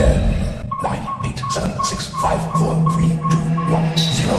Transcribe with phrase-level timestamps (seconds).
[0.00, 0.16] Ten,
[0.82, 4.38] nine, eight, seven, six, five, four, three, two, one, zero.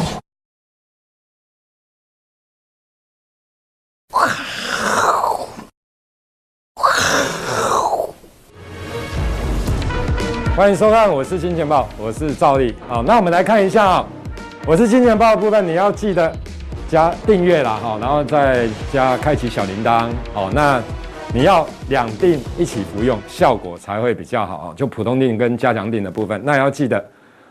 [10.56, 12.76] 欢迎收看，我是金钱爆，我是赵力。
[12.90, 14.08] 好，那我们来看一下啊，
[14.66, 16.36] 我是金钱爆的部分，你要记得
[16.90, 20.82] 加订阅啦，哈，然后再加开启小铃铛，好，那
[21.34, 24.74] 你要两订一起服用，效果才会比较好啊。
[24.76, 27.04] 就普通定跟加强定的部分，那要记得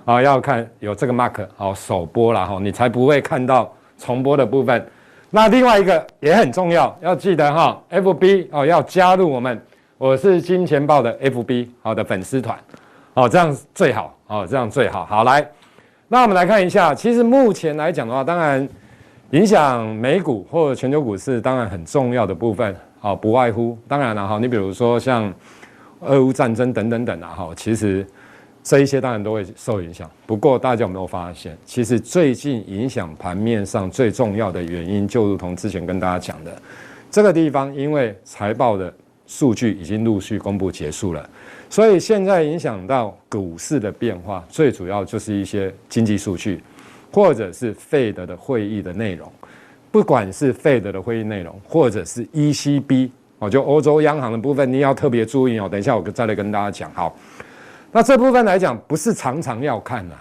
[0.05, 4.87] 啊，要看有这个 mark 好首播了，哈，你才不会看到重播的部分。
[5.31, 9.59] 那另外一个也很重要，要记得哈，FB 哦，要加入我们，
[9.97, 12.59] 我是金钱豹的 FB 好的粉丝团。
[13.15, 15.07] 哦，这样最好哦，这样最好。
[15.07, 15.47] 好，来，
[16.07, 18.69] 那我们来看一下，其实目前来讲的话，当然
[19.31, 24.39] 影响美股或全球股市，当然很重要的部分，好，不外乎当然了哈。
[24.39, 25.33] 你比如说像
[26.01, 28.07] 俄乌战争等等等啊，哈，其实
[28.63, 30.09] 这一些当然都会受影响。
[30.27, 36.55] 不过大家有没有发现，其实最近影响盘面上最重要的原因，就如同之前跟大家讲的，
[37.11, 38.93] 这个地方因为财报的
[39.27, 41.29] 数据已经陆续公布结束了。
[41.71, 46.63] 所以现在影响到股市的变化，最主要就是一些经济数据，
[47.13, 49.33] 或者是费德的会议的内容。
[49.91, 55.69] 不管是 Fed 的会议内容，或者是 ECB 哦，就欧洲央行的部分，你要特别注意哦。
[55.69, 56.91] 等一下我再来跟大家讲。
[56.93, 57.17] 好，
[57.91, 60.15] 那这部分来讲，不是常常要看呐。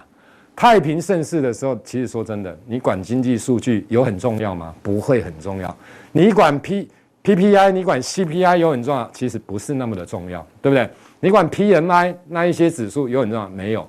[0.56, 4.74] 太平盛世的时候，其实说真的，你管经济数据有很重要吗？
[4.82, 5.78] 不会很重要。
[6.12, 6.90] 你管 P
[7.24, 9.10] PPI，你管 CPI 有很重要？
[9.14, 10.90] 其实不是那么的重要，对不对？
[11.20, 13.88] 你管 PMI 那一些指数有很重要没有？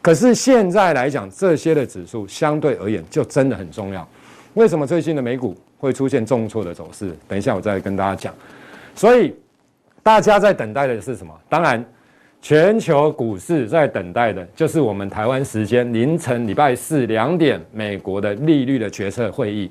[0.00, 4.06] 可是现在来讲，这些的指数相对而言就真的很重要。
[4.54, 7.14] 为什么最近的美股会出现重挫的走势？
[7.26, 8.34] 等一下我再跟大家讲。
[8.94, 9.34] 所以
[10.02, 11.32] 大家在等待的是什么？
[11.48, 11.82] 当然，
[12.42, 19.70] 全球股市在等待的就是我们台湾时间凌晨礼拜四两点美国的利率的决策会议，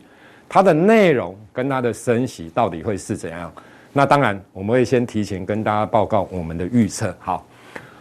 [0.49, 3.53] 它的内容跟它的升息到底会是怎样？
[3.93, 7.13] 那当然，我们会先提前跟大家报告我们的预测。
[7.19, 7.45] 好，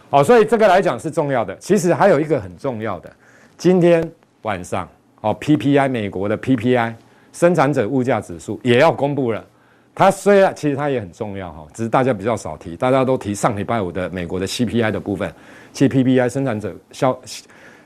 [0.09, 1.55] 好，所以这个来讲是重要的。
[1.57, 3.11] 其实还有一个很重要的，
[3.57, 4.09] 今天
[4.43, 4.89] 晚上
[5.21, 6.93] 哦，PPI 美国的 PPI
[7.31, 9.45] 生产者物价指数也要公布了。
[9.95, 15.33] 它虽然其实它也很重要哈，只是大家比较少提，大家都提上礼拜五的美国的 CPI 的部分。
[15.71, 17.17] 其实 PPI 生产者消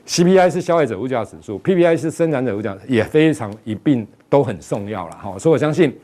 [0.06, 5.38] CPI 是消费者物价指数，PPI 是生产者物价也非常一并都很重要了哈。
[5.38, 5.96] 所以我相信。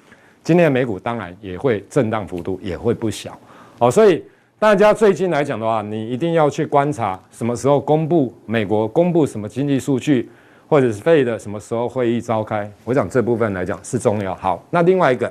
[0.44, 3.38] 今天的美股当然也会震荡幅度也会不小，
[3.78, 4.20] 哦，所以
[4.58, 10.28] 大家最近来讲的话，你一定要去观察什么时候公布美国公布什么经济数据，
[10.72, 14.34] 或者是 Fed 什么时候会议召开，我想这部分来讲是重要。
[14.34, 15.30] 好，那另外一个，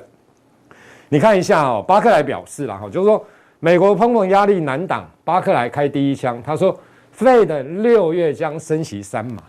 [1.08, 3.20] 你看一下哦，巴克莱表示了哈，就是说
[3.58, 6.78] 美国通膨压力难挡，巴克莱开第一枪，他说
[7.18, 9.42] Fed 六月将升息三码，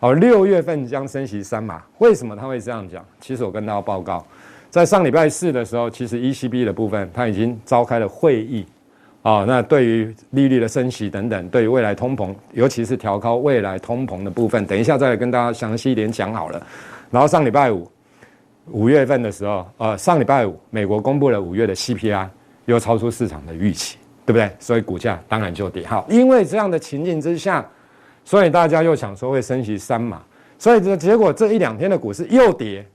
[0.00, 3.00] 哦，六月份将升息三码，为什么他会这样讲？
[3.20, 4.26] 其实我跟大家报告。
[4.68, 8.66] 在上礼拜四的时候，其实 ECB 的部分它已经召开了会议，
[9.22, 16.66] 啊，那对于利率的升息等等，对于未来通膨，尤其是调高未来通膨的部分，等一下再跟大家详细一点讲好了。
[17.10, 17.86] 然后上礼拜五，
[18.70, 22.28] 五月份的时候，呃，上礼拜五美国公布了五月的 CPI，
[22.64, 24.50] 又超出市场的预期，对不对？
[24.58, 25.86] 所以股价当然就跌。
[25.86, 27.68] 好，因为这样的情境之下，
[28.24, 30.22] 所以大家又想说会升息三码，
[30.58, 32.86] 所以这结果这一两天的股市又跌。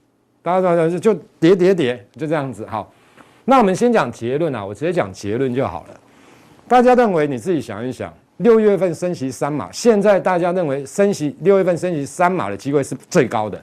[0.42, 2.66] 大家大家就跌跌跌，就这样子。
[2.68, 2.92] 好，
[3.44, 6.00] 那我们先讲结论啊，我直接讲结论就好了。
[6.68, 13.62] 大家认为你自己想一想，六月份升息三码，现在大家认为升息六月份升息三码的机会是最高的，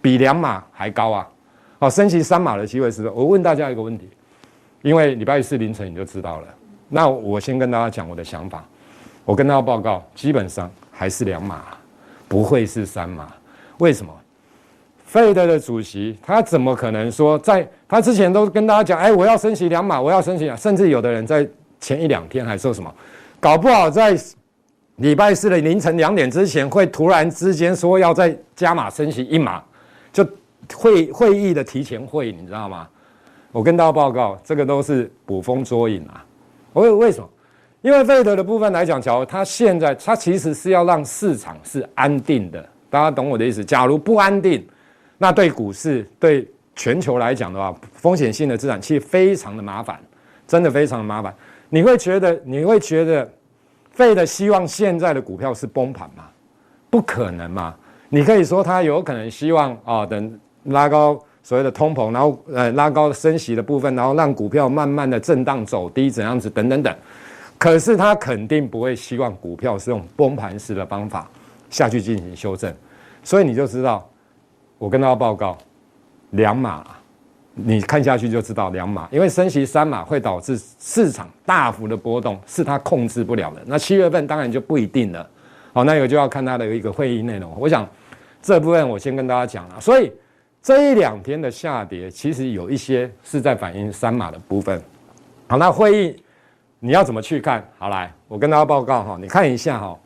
[0.00, 1.28] 比两码还高啊。
[1.80, 4.08] 好，升息三码的机会是，我问大家一个问题，
[4.82, 6.46] 因为礼拜四凌晨你就知道了。
[6.88, 8.64] 那我先跟大家讲我的想法，
[9.24, 11.62] 我跟大家报告，基本上还是两码，
[12.28, 13.26] 不会是三码。
[13.78, 14.12] 为什么？
[15.04, 21.48] 费德的主席，他怎么可能说，在他之前都跟大家讲，哎，我要升息两码，我要升息两，甚至有的人在
[21.80, 22.92] 前一两天还说什么，
[23.40, 24.18] 搞不好在
[24.96, 29.62] 礼拜四的凌晨两点之前，会突然之间说要再加码升息一码，
[30.12, 30.26] 就
[30.74, 32.88] 会会议的提前会，你知道吗？
[33.52, 36.24] 我跟大家报告，这个都是捕风捉影啊。
[36.74, 37.28] 为为什么？
[37.80, 43.64] 因为费德的部分来讲，乔他现在他其实是要让市场是安定的，大家懂我的意思？
[43.64, 44.66] 假如不安定。
[45.16, 49.98] 那对股市、对全球来讲的话，风险性的资产其实非常的麻烦，
[50.46, 51.34] 真的非常的麻烦。
[51.68, 53.30] 你会觉得，你会觉得
[53.96, 56.24] ，Fed 希望现在的股票是崩盘吗？
[56.90, 57.74] 不可能嘛！
[58.08, 66.96] 你可以说他有可能希望啊，等拉高所谓的通膨，然后呃拉高升息的部分，然后让股票慢慢的震荡走低，怎样子等等等。
[67.58, 71.28] 可是他肯定不会希望股票是用崩盘式的方法
[71.68, 72.74] 下去进行修正，
[73.22, 74.08] 所以你就知道，
[74.78, 75.58] 我跟大家报告，
[76.30, 76.86] 两码。
[77.60, 83.60] 你看下去就知道两码，因为升息三码会导致市场大幅的波动，是它控制不了的。
[83.66, 85.28] 那七月份当然就不一定了。
[85.72, 87.52] 好，那个就要看它的一个会议内容。
[87.58, 87.86] 我想
[88.40, 89.80] 这部分我先跟大家讲了。
[89.80, 90.12] 所以
[90.62, 94.80] 这一两天的下跌，其实有一些是在反映三码的部分。
[95.48, 96.22] 好，那会议
[96.78, 97.66] 你要怎么去看？
[97.76, 99.98] 好，来，我跟大家报告哈，你看一下哈，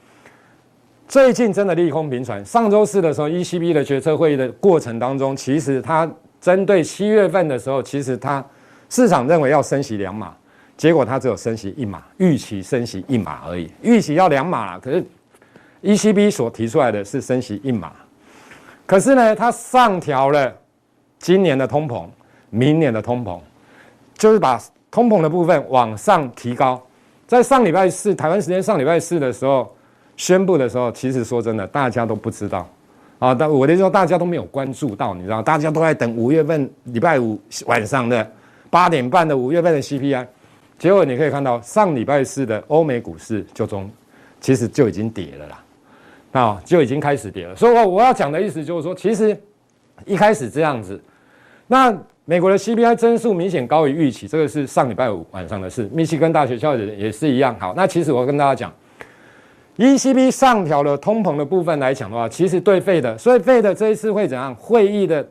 [1.06, 2.42] 最近真的利空频传。
[2.44, 6.10] 上周四的时候，ECB 的决策会议的过程当中，其实它。
[6.42, 8.44] 针对七月份的时候，其实它
[8.90, 10.34] 市场认为要升息两码，
[10.76, 14.80] 结果它只有升息一码，预期升息一码而已，预期要两码了。
[14.80, 15.04] 可是
[15.82, 17.92] ECB 所提出来的是升息一码，
[18.84, 20.52] 可是呢，它上调了
[21.20, 22.08] 今年的通膨，
[22.50, 23.38] 明年的通膨，
[24.18, 24.60] 就是把
[24.90, 26.82] 通膨的部分往上提高。
[27.28, 29.72] 在上礼拜四，台湾时间上礼拜四的时候
[30.16, 32.68] 宣布的时候，其实说真的，大家都不知道。
[33.22, 38.28] 啊，但我的意思说，大家都没有关注到，你知道，大家都在等五月份礼拜五晚上的
[38.68, 40.26] 八点半的五月份的 CPI，
[40.76, 43.88] 结果你可以看到上礼拜四的欧美股市就中，
[44.40, 45.64] 其实就已经跌了啦，
[46.32, 47.54] 啊，就已经开始跌了。
[47.54, 49.40] 所以，我我要讲的意思就是说，其实
[50.04, 51.00] 一开始这样子，
[51.68, 55.88] 那美国的 CPI 增速明显高于预期，这个是上礼拜五晚上的事。
[55.92, 57.54] 密西根大学校的也是一样。
[57.60, 58.72] 好，那其实我跟大家讲。
[59.78, 64.54] ECB 上调了通膨的部分来讲的话，其实对 Fed，所以 Fed 这一次会怎样？
[64.54, 65.26] 会议的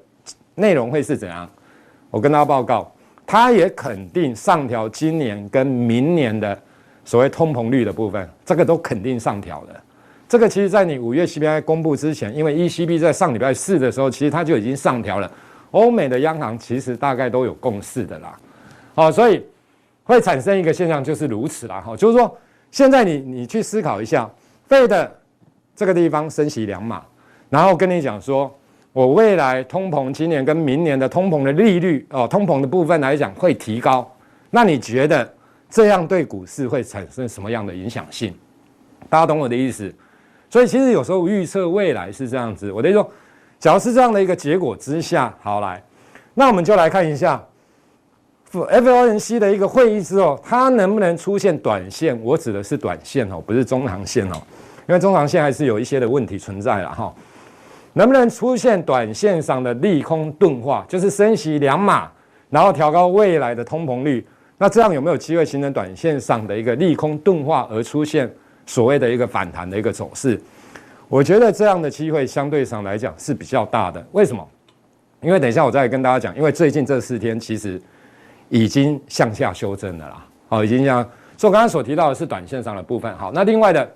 [0.55, 1.47] 内容会是怎样？
[2.09, 2.91] 我跟大家报告，
[3.25, 6.59] 他也肯定上调今年跟明年的
[7.05, 9.79] 所谓通膨率的部分，这个都肯定上调的。
[10.27, 15.31] 这个其实在你五月 CPI 公布之前，因为 ECB 在上礼拜四的时候，其实它就已经上调了。
[15.69, 18.35] 欧美的央行其实大概都有共识的啦。
[18.95, 19.45] 好，所以
[20.03, 21.79] 会产生一个现象就是如此啦。
[21.79, 22.35] 哈，就是说。
[22.71, 24.29] 现在你你去思考一下
[24.69, 25.09] ，Fed
[25.75, 27.03] 这个地方升息两码，
[27.49, 28.49] 然后跟你讲说，
[28.93, 34.09] 我未来通膨今年跟明年的通膨的利率哦，通膨的部分来讲会提高，
[34.49, 35.33] 那你觉得
[35.69, 38.33] 这样对股市会产生什么样的影响性？
[39.09, 39.93] 大家懂我的意思？
[40.49, 42.71] 所以其实有时候预测未来是这样子。
[42.71, 43.11] 我的意思说，
[43.59, 45.83] 假如是这样的一个结果之下，好来，
[46.33, 47.43] 那我们就来看一下。
[48.51, 52.19] FOMC 的一个会议之后，它能不能出现短线？
[52.21, 54.35] 我指的是短线哦，不是中长线哦，
[54.89, 57.13] 因为中长线还是有一些的问题存在了哈。
[57.93, 62.11] 能不能出现短线上的利空钝化，就是升息两码，
[62.49, 64.25] 然后调高未来的通膨率？
[64.57, 68.29] 那这样有没有机会形成短线上的一个利空钝化，而出现
[68.65, 70.37] 所谓的一个反弹的一个走势？
[71.07, 74.05] 我觉得这样的机会相对上来讲是比较大的。
[74.11, 74.45] 为什么？
[75.21, 77.81] 因为等一下我再跟大家讲，因为最近这四天其实。
[78.51, 81.01] 已经向下修正了啦，好，已经像，
[81.37, 83.89] 所以我刚刚所提到的是短线上的部分，好，那另外的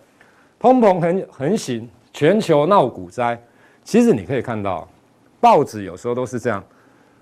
[0.57, 3.37] 通膨横横行，全球闹股灾，
[3.83, 4.87] 其实你可以看到，
[5.41, 6.63] 报纸有时候都是这样，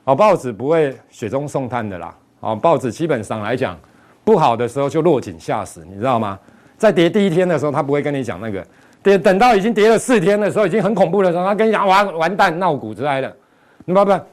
[0.06, 3.76] 好，报纸不会雪中送炭的啦，好，报纸基本上来讲，
[4.24, 6.38] 不好的时候就落井下石，你知道吗？
[6.78, 8.64] 在跌第一天的时候，他不会跟你讲那个，
[9.02, 13.36] 跌等到已经跌了四天的时候，已经很恐怖的时候，他跟你讲完完蛋闹股灾了，
[13.86, 14.26] 你明白不？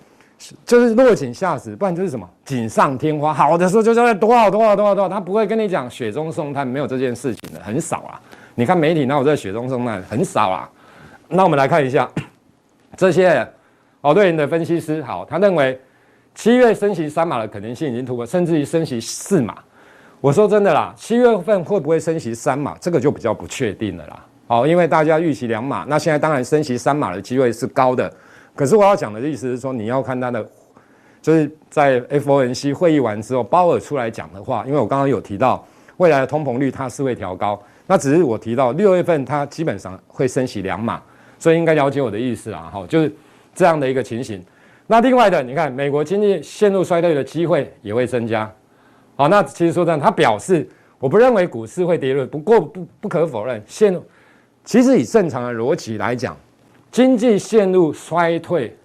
[0.64, 3.32] 就是落井下石，不然就是什么锦上添花。
[3.32, 8.18] 好的时候就是多少多少多少多少，他不会跟你讲雪中送炭，没有这件事情的，很少啊。
[8.54, 10.70] 你看媒体哪有在雪中送炭，很少啊。
[11.28, 12.10] 那我们来看一下
[12.96, 13.46] 这些
[14.00, 15.78] 哦，对应的分析师，好，他认为
[16.34, 19.58] 七月升息三码的可能性已经突破，甚至于升息四码。
[20.22, 24.24] 我说真的啦，七月份会不会升息三码，这个就比较不确定了啦。
[24.46, 28.10] 好，因为大家预期两码，那现在当然升息三码的机会是高的。
[28.60, 30.46] 可是我要讲的意思是说，你要看他的，
[31.22, 41.00] 就是在 FOMC 会议完之后，鲍尔出来讲的话，因为我刚刚有提到未来的通膨率它是会调高，那只是我提到六月份它基本上会升息两码，
[41.38, 43.10] 所以应该了解我的意思啊，哈，就是
[43.54, 44.44] 这样的一个情形。
[44.86, 48.52] 那另外的，你看美国经济陷入衰退的机会也会增加，
[49.16, 54.04] 好，那其实说这样，他表示我不认为股市会跌落，不过不不可否认，陷入
[54.66, 56.36] 其实以正常的逻辑来讲。
[56.90, 58.76] 经济陷入衰退，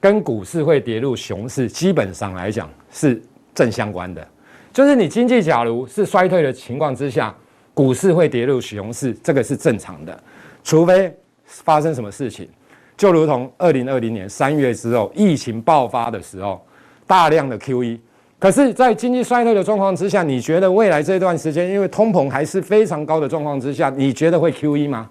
[0.00, 3.20] 跟股市会跌入熊市，基本上来讲是
[3.54, 4.26] 正相关的。
[4.72, 7.34] 就是你经济假如是衰退的情况之下，
[7.74, 10.18] 股市会跌入熊市，这个是正常的。
[10.64, 12.48] 除非发生什么事情，
[12.96, 16.64] 就如同二零二零年三月之后疫情爆发的时候，
[17.06, 17.98] 大量的 QE。
[18.38, 25.10] 可是，在经济衰退的状况之下，你觉得未来这段时间，因为通膨还是非常高的状况之下，你觉得会 QE 吗？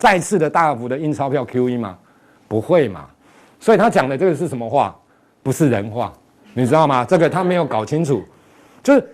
[0.00, 1.96] 再次的大幅的印钞票 QE 吗？
[2.48, 3.06] 不会嘛。
[3.60, 4.96] 所以他讲的这个是什么话？
[5.42, 6.12] 不是人话，
[6.54, 7.04] 你知道吗？
[7.04, 8.24] 这个他没有搞清楚，
[8.82, 9.08] 就是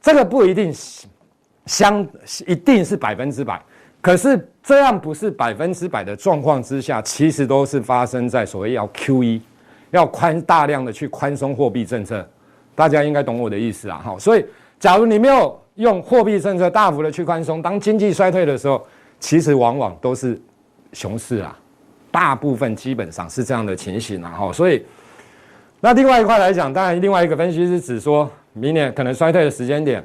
[0.00, 0.72] 这个不一定
[1.66, 2.06] 相
[2.46, 3.62] 一定是百分之百。
[4.00, 9.40] 可是这样不是百分之百的状况之下，其实都是发生在所谓要 QE，
[9.92, 12.28] 要宽大量的去宽松货币政策，
[12.74, 14.00] 大家应该懂我的意思啊。
[14.04, 14.44] 好，所以
[14.80, 18.84] 假如你没有用货币政策大幅的去宽松，当经济衰退的时候，
[19.22, 20.36] 其实往往都是
[20.92, 21.56] 熊市啊，
[22.10, 24.34] 大部分基本上是这样的情形啊。
[24.36, 24.84] 好，所以
[25.80, 30.04] 那另外一块来讲，当然另外一个分析是指说明年可能衰退的时间点。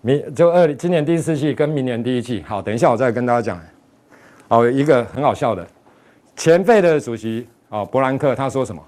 [0.00, 3.60] 明就二今年第四季跟明年第一季，好，等一下我再跟大家讲。
[4.46, 5.66] 哦，一个很好笑的，
[6.36, 8.80] 前费的主席哦，伯兰克他说什么？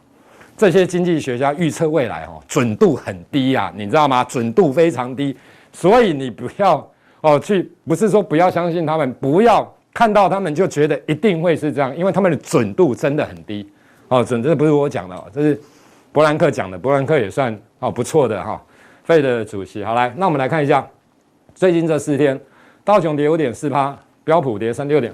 [0.56, 4.22] 这些经济学家预测未来哦，准度很低呀，你知道吗？
[4.22, 5.36] 准度非常低，
[5.72, 6.88] 所以你不要
[7.24, 13.66] 哦去，不是说不要相信他们，不要看到他们就觉得一定会是这样，因为他们的准度真的很低
[14.08, 15.58] 哦，准这不是我讲的哦，这是
[16.12, 18.62] 伯兰克讲的，伯兰克也算哦不错的哈，
[19.04, 19.82] 费的主席。
[19.82, 20.86] 好来，那我们来看一下。
[21.54, 22.38] 最近这四天，
[22.84, 25.10] 道琼跌五点四趴，标普跌三六点。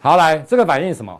[0.00, 1.18] 好，来这个反映什么？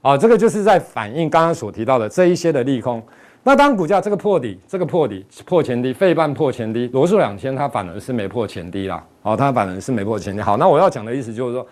[0.00, 3.02] 啊，这个就是在反映刚刚所提到的这一些的利空。
[3.42, 9.04] 那当股价这个破底，这个破底破前低，费半破前低，罗素两千它反而是没破前低啦。
[9.22, 10.42] 好，它反而是没破前低。
[10.42, 11.66] 好，那我要讲的意思就是说，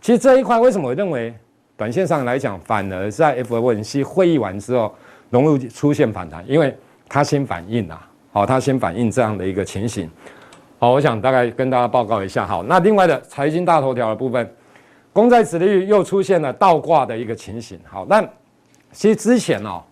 [0.00, 1.34] 其实这一块为什么我认为
[1.76, 4.94] 短线上来讲，反而在 FOMC 会议完之后，
[5.30, 6.76] 融入出现反弹，因为
[7.08, 8.06] 它先反应啦。
[8.32, 10.08] 好，它先反应这样的一个情形。
[10.78, 12.46] 好，我想大概跟大家报告一下。
[12.46, 14.54] 好，那另外的财经大头条的部分，
[15.12, 17.78] 公债殖利率又出现了倒挂的一个情形。
[17.88, 18.22] 好，那
[18.92, 19.82] 其实之前哦，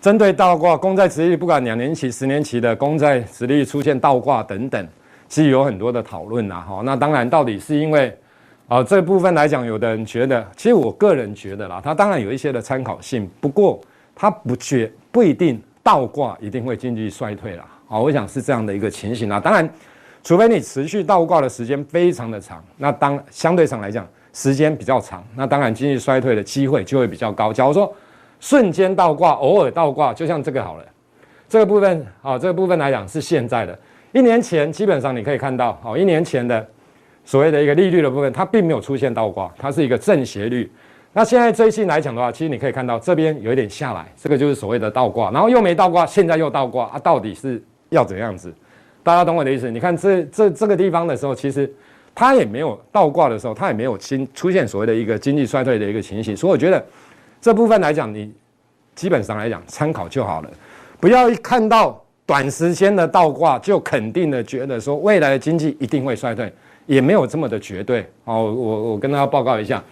[0.00, 4.88] 针对倒挂公债殖利率，不管两年期、十年期的公债殖利率出现倒挂等等，
[5.30, 6.62] 其实有很多的讨论呐。
[6.68, 8.14] 好，那当然到底是因为
[8.68, 13.80] 啊这部分来讲，有的人觉得，其实我个人觉得啦，它当然有一些的参考性，不过
[14.14, 17.64] 它不绝不一定倒挂一定会经济衰退啦。
[17.88, 19.40] 好，我想是这样的一个情形啊。
[19.40, 19.66] 当然。
[20.22, 27.50] 除非你持续倒挂的时间非常的长，那当相对上来讲时间比较长，那当然经济衰退的机会就会比较高。
[27.50, 27.90] 假如说
[28.38, 30.84] 瞬间倒挂，偶尔倒挂，就像这个好了，
[31.48, 33.78] 这个部分啊，这个部分来讲是现在的。
[34.12, 36.66] 一年前基本上你可以看到，哦，一年前的
[37.24, 40.70] 所谓的一个利率的部分，它并没有出现倒挂，它是一个正斜率。
[41.12, 48.52] 那现在最近来讲的话，其实你可以看到这边有一点下来，这个就是所谓的倒挂，然后又没倒挂，现在又倒挂啊，到底是要怎样子？
[49.02, 49.70] 大家懂我的意思？
[49.70, 51.72] 你看这这这个地方的时候，其实
[52.14, 56.36] 它也没有倒挂的时候，它也没有新出现所谓的一个经济衰退的一个情形。
[56.36, 56.84] 所以我觉得
[57.40, 58.32] 这部分来讲，你
[58.94, 60.50] 基本上来讲参考就好了，
[61.00, 62.00] 不要一看到
[62.30, 66.52] 短时间的倒挂就肯定的觉得说未来的经济一定会衰退，
[66.86, 68.06] 也没有这么的绝对。
[68.22, 69.82] 哦，我我跟大家报告一下，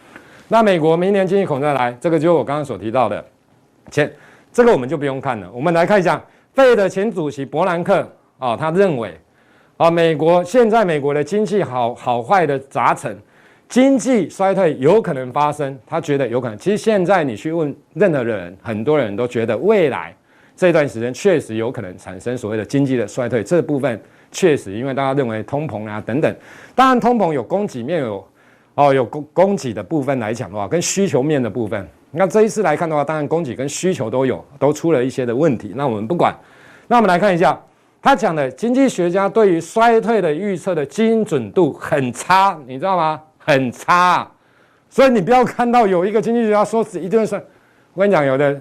[0.46, 3.24] 那美国明年经济恐再来，这个就是我刚刚所提到的
[3.90, 4.08] 前，
[4.52, 5.50] 这个我们就不用看了。
[5.52, 8.08] 我们来看一下费的前主席伯南克。
[8.38, 9.18] 啊、他认为，
[9.76, 13.18] 啊，美国现在美国的经济好好坏的杂陈，
[13.68, 16.56] 经济衰退有可能发生，他觉得有可能。
[16.56, 20.14] 其实现在你去问任何人，很多人都觉得未来
[20.58, 23.44] 这段时间确实有可能产生所谓的经济的衰退。
[23.44, 24.00] 这部分
[24.32, 26.34] 确实，因为大家认为通膨啊等等，
[26.74, 28.26] 当然通膨有供给面有，
[28.74, 35.72] 哦有供供给的部分来讲的话，跟需求面的部分，那这一次来看的话，当然供给跟需求都有都出了一些的问题。
[35.76, 36.36] 那我们不管，
[36.88, 37.56] 那我们来看一下。
[38.00, 43.20] 他讲的经济学家对于衰退的预测的精准度很差，你知道吗？
[43.38, 44.30] 很差，
[44.88, 47.34] 所以你不要看到有一个经济学家说是一定是。
[47.94, 48.54] 我跟你讲，有的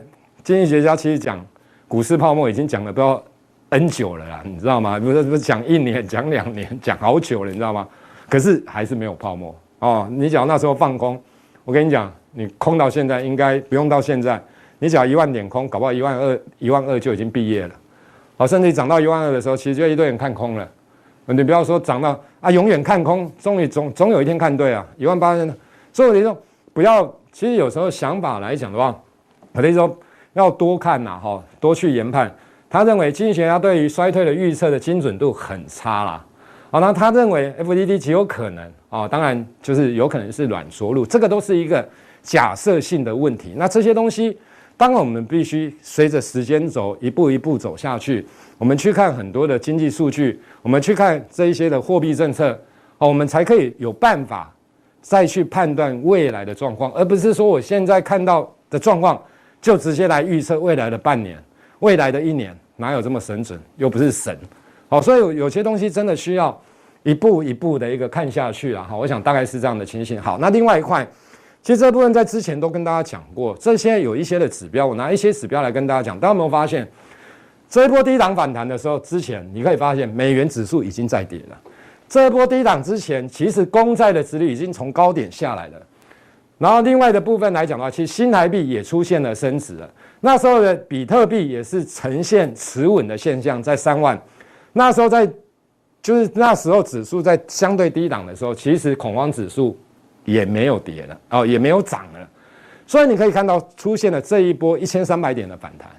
[0.44, 1.46] 经济学家其实讲
[1.88, 3.24] 股市泡沫已经讲了不知道
[3.70, 5.00] N 久了啦，你知道吗？
[5.00, 7.88] 不是不是讲一年、讲两年、讲好久了，你知道吗？
[8.30, 10.08] 可是还是没有泡沫哦。
[10.10, 11.22] 你讲那时候放空，
[11.66, 14.42] 我跟你讲，你空到现在应该不用到现在，
[14.80, 17.76] 你只要一万点空，搞不好一万二、一万二就已经毕业了。
[18.38, 20.70] 好，甚至涨到一万二的时候，其实就一堆人看空了。
[21.26, 25.46] 你不要说涨到啊，永远看空，终于总总有一天看对啊，一万八千。
[25.92, 26.36] 所以我觉得
[26.74, 28.98] 不要，其实有时候想法来讲的话，
[29.52, 30.00] 我的意思说
[30.38, 32.34] 要多看呐，哈，多去研判。
[32.70, 36.26] 他认为经济学家对于衰退的预测的精准度很差啦。
[36.70, 41.88] 好，那他认为 F D D 极有可能啊，当然就是有可能是软着陆，这个都是一个
[42.22, 43.54] 假设性的问题。
[43.58, 44.38] 那这些东西。
[44.80, 48.24] 当然，我们必须随着时间轴一步一步走下去。
[48.60, 52.52] 我们去看很多的经济数据，我们去看这一些的货币政策，
[53.00, 54.54] 哦，我们才可以有办法
[55.02, 59.20] 再去判断未来的状况，而不是说我现在看到的状况
[59.62, 61.38] 就直接来预测未来的半年、
[61.80, 63.60] 未来的一年，哪有这么神准？
[63.76, 64.38] 又不是神。
[64.90, 66.62] 好，所以有有些东西真的需要
[67.04, 68.86] 一步一步的一个看下去啊。
[68.90, 70.22] 好，我想大概是这样的情形。
[70.22, 71.08] 好，那另外一块。
[71.64, 76.18] 其实这部分在之前都跟大家讲过，这些有一些的指标，我拿一些指标来跟大家讲。
[76.18, 76.88] 大家有没有发现，
[77.68, 81.58] 这一波低档反弹的时候，之前你可以发现美元指数已经在跌了，
[82.08, 85.87] 这一波低档之前，其实公债的殖利率已经从高点下来了。
[86.58, 89.90] 然后另外的部分来讲的话，其实新台币也出现了升值了。
[90.22, 94.20] 那时候的比特币也是呈现持稳的现象，在三万。
[94.74, 95.30] 那时候在
[96.02, 99.78] 就是那时候指数在相对低档的时候，其实恐慌指数
[100.26, 102.28] 也没有跌了哦，也没有涨了。
[102.88, 105.90] 所以你可以看到出现了这一波一千三百点的反弹。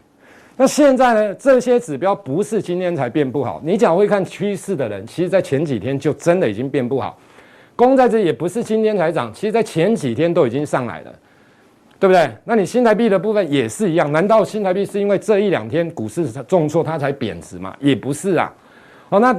[0.57, 1.35] 那现在呢？
[1.37, 3.61] 这些指标不是今天才变不好。
[3.65, 7.17] 你讲会看趋势的人，其实在前几天就真的已经变不好。
[7.79, 11.15] 公债殖也不是今天才涨，其实在前几天都已经上来了，
[12.01, 12.29] 对不对？
[12.45, 14.11] 那你新台币的部分也是一样。
[14.11, 17.73] 难道新台币是因为这一两天股市重挫它才贬值吗？
[17.79, 18.53] 也不是啊。
[19.09, 19.33] 好，那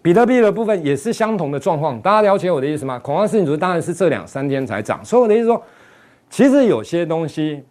[0.00, 2.00] 比特币的部分也是相同的状况。
[2.00, 2.96] 大家了解我的意思吗？
[3.00, 5.04] 恐慌性指数当然是这两三天才涨。
[5.04, 5.60] 所以我的意思说，
[6.30, 7.64] 其实有些东西。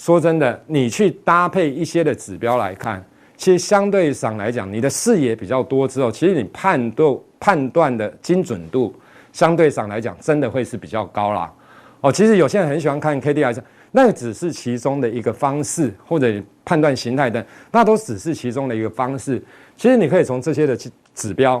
[0.00, 3.04] 说真的，你去搭配一些的指标来看，
[3.36, 8.94] 其实相对上来讲，你的视野比较多之后，其实你判断判断的精准度
[9.32, 11.52] 相对上来讲，真的会是比较高啦。
[12.00, 13.54] 哦，其实有些人很喜欢看 K D I，
[13.92, 16.32] 那只是其中的一个方式，或者
[16.64, 19.42] 判断形态的，那都只是其中的一个方式。
[19.76, 20.76] 其实你可以从这些的
[21.14, 21.56] 指标，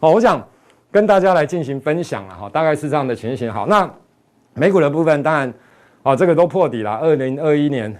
[0.00, 0.42] 哦，我想
[0.90, 3.52] 跟大家来进行分享了哈，大概是这样的情形。
[3.52, 3.90] 好，那
[4.54, 5.52] 美股的部分当然。
[6.04, 6.90] 哦，这个都破底了。
[6.96, 7.96] 二零二一年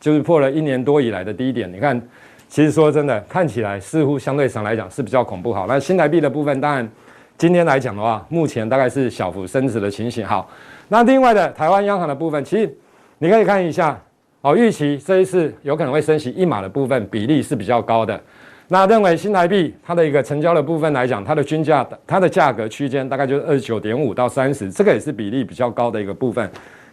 [0.00, 1.72] 就是破了一年多以来的低点。
[1.72, 2.02] 你看，
[2.48, 5.54] 其实说真的，看起来似乎相对上来讲是比较恐怖。
[5.54, 6.90] 好，那新台币的部分，当然
[7.36, 10.26] 今天来讲的话，目前大概是小幅升值的情形。
[10.26, 10.48] 好，
[10.88, 12.76] 那另外的台湾央行的部分，其实
[13.18, 14.00] 你可以看一下。
[14.40, 18.20] 哦，预期这一次有可能会升息一码的部分比例是比较高的。
[18.68, 26.46] 那认为新台币它的一个成交的部分来讲，它的均价它的价格区间大概就是二十九点五到三十，这个也是比例比较高的一个部分。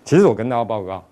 [0.06, 1.04] 其实我跟大家报告，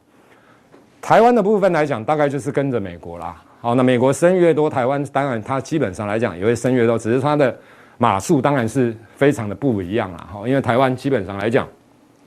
[1.01, 3.35] 台湾的部分来讲，大概就是跟着美国啦。
[3.59, 7.53] 好，那美国升越多，台湾当然它基本上来讲也会升越多，只是它的
[7.99, 10.27] 码数当然是非常的不一样啦。
[10.33, 11.67] 哈，因为台湾基本上来讲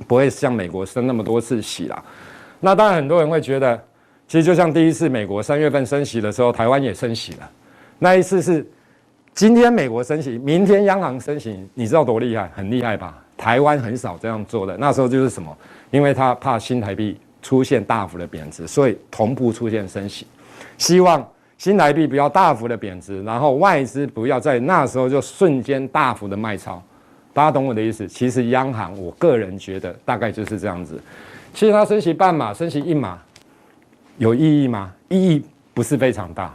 [0.06, 2.00] 不会像美国升那么多次息啦。
[2.60, 3.76] 那当然很多人会觉得，
[4.28, 7.50] 其实就像第一次美国三月份升息的时候，台湾也升息了。
[7.98, 8.64] 那一次是
[9.34, 12.48] 今天美国升息，明天央行升息，你知道多厉害？
[12.54, 13.18] 很厉害吧？
[13.36, 14.76] 台湾很少这样做的。
[14.76, 15.56] 那时候就是什么？
[15.90, 20.26] 因为他怕新台币出现大幅的贬值，所以同步出现升息，
[20.78, 21.26] 希望
[21.62, 26.82] 新台币不要大幅的贬值，然后外资不要在那时候就瞬间大幅的卖超。
[27.32, 28.04] 大家懂我的意思？
[28.08, 31.00] 其实央行，我个人觉得大概就是这样子。
[31.54, 33.16] 其实它升息半码、升息一码
[34.18, 34.92] 有意义吗？
[35.08, 36.52] 意义不是非常大，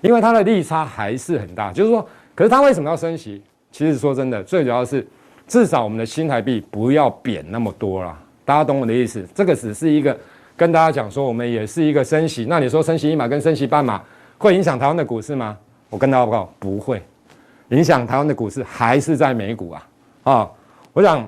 [0.00, 1.72] 因为它的利差还是很大。
[1.72, 3.40] 就是说，可是它为什么要升息？
[3.70, 5.06] 其实说真的，最主要是
[5.46, 8.20] 至少我们的新台币不要贬那么多啦。
[8.44, 10.18] 大家懂我的意思，这个只是一个
[10.56, 12.44] 跟大家讲说，我们也是一个升息。
[12.48, 14.02] 那你说升息一码跟升息半码
[14.38, 15.58] 会影响台湾的股市吗？
[15.90, 17.02] 我跟大家报告，不会
[17.70, 19.88] 影响台湾的股市，还是在美股啊
[20.22, 20.50] 啊、
[20.92, 21.26] 我想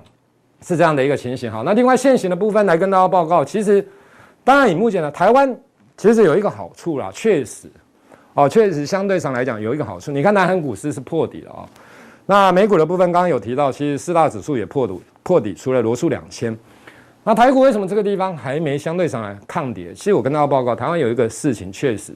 [0.62, 1.50] 是这样的一个情形。
[1.50, 3.86] 好，那另外现行的部分来跟大家报告，其实
[4.44, 5.54] 当然以目前的台湾
[5.96, 7.70] 其实有一个好处啦，确实
[8.34, 10.12] 哦，确实相对上来讲有一个好处。
[10.12, 11.68] 你看南韩股市是破底了啊、哦，
[12.26, 16.56] 那美股的部分刚刚有提到，其实四大指数也破底破底，除了罗素两千。
[17.24, 19.92] 那台股为什么这个地方还没相对上来抗跌？
[19.92, 22.14] 其实我跟大家报告，台湾有一个事情确实，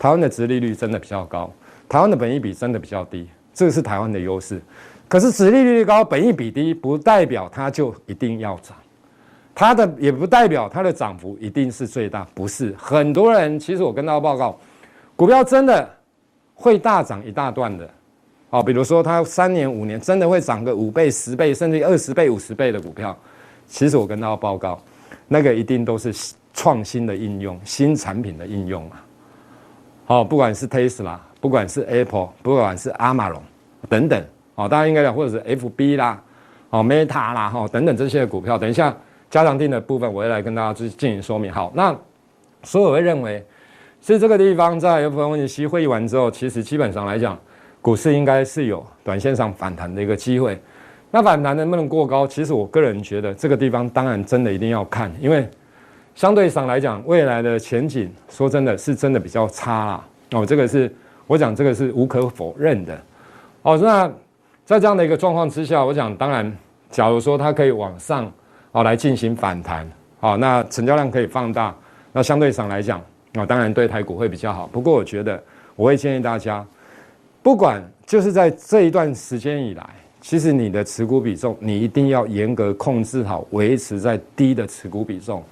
[0.00, 1.52] 台湾的殖利率真的比较高，
[1.86, 4.58] 台湾的本益比真的比较低，这个是台湾的优势。
[5.06, 8.74] 可是殖利率高，本益比低，不代表它就一定要涨，
[9.54, 12.74] 它的也不代表它的涨幅一定是最大，不是。
[12.78, 14.58] 很多人其实我跟大家报告，
[15.16, 15.86] 股票真的
[16.54, 17.90] 会大涨一大段的，
[18.48, 23.14] 哦，比如说它三年五年真的会涨个五倍、十倍，甚至二十倍、五十倍的股票。
[23.66, 24.82] 其实我跟大家报告，
[25.28, 26.10] 那个一定都是
[26.54, 29.04] 创新的应用、新产品的应用啊。
[30.10, 33.38] 哦，不管是 Tesla，不管是 Apple，不管是 Amazon
[33.88, 34.20] 等等，
[34.56, 36.20] 哦，大家应该讲，或者是 FB 啦，
[36.70, 38.58] 哦，Meta 啦，哈，等等这些股票。
[38.58, 38.92] 等一下
[39.30, 41.52] 加长定的部分，我会来跟大家去进行说明。
[41.52, 41.96] 好，那
[42.64, 43.46] 所以我会认为，
[44.00, 47.38] 是这个地方在 FOMC 会议完之后，其实基本上来讲，
[47.80, 50.60] 股市应该是有短线上反弹的一个机会。
[51.12, 52.26] 那反弹能不能过高？
[52.26, 55.48] 其实我个人觉得这个地方当然真的一定要看，因为
[56.20, 60.04] 相对上来讲，未来的前景说真的是真的比较差啦。
[60.32, 60.94] 哦，这个是
[61.26, 63.02] 我讲这个是无可否认的。
[63.62, 64.06] 哦，那
[64.66, 66.54] 在这样的一个状况之下，我想当然，
[66.90, 68.30] 假如说它可以往上
[68.72, 71.74] 哦来进行反弹，好，那成交量可以放大，
[72.12, 73.00] 那相对上来讲
[73.32, 74.66] 啊，当然对台股会比较好。
[74.66, 75.42] 不过我觉得
[75.74, 76.62] 我会建议大家，
[77.42, 79.88] 不管就是在这一段时间以来。
[80.20, 85.42] 其实你的持股比重，你一定要严格控制好，维持在低的持股比重。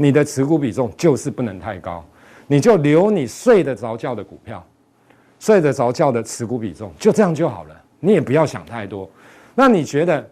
[0.00, 2.02] 你的持股比重就是不能太高，
[2.46, 4.66] 你就留你睡得着觉的股票，
[5.38, 7.76] 睡得着觉的持股比重，就这样就好了。
[8.00, 9.06] 你也不要想太多。
[9.54, 10.26] 那你觉得？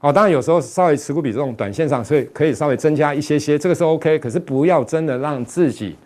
[0.00, 4.18] 哦，当然有时候稍微持股比重，短线上所以可以稍微增加一些些，这个是 OK。
[4.18, 5.96] 可是不要真的让自己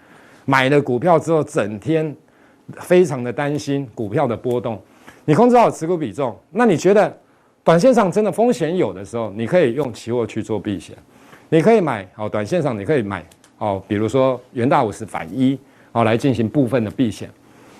[0.45, 2.15] 买了股票之后，整天
[2.77, 4.81] 非常的担心股票的波动。
[5.25, 7.13] 你控制好持股比重，那你觉得
[7.65, 10.97] 短线上真的风险有的时候，你可以用期货去做避险。
[11.51, 13.25] 你可以买哦，短线上你可以买
[13.59, 15.59] 哦，比如说元大五十反一
[15.93, 17.31] 哦，来进行部分的避险。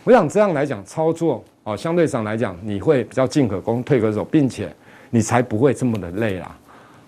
[0.05, 4.75] 我想这样来讲操作哦，相对上来讲你会比较进可攻退可守，并且
[5.11, 6.57] 你才不会这么的累啦。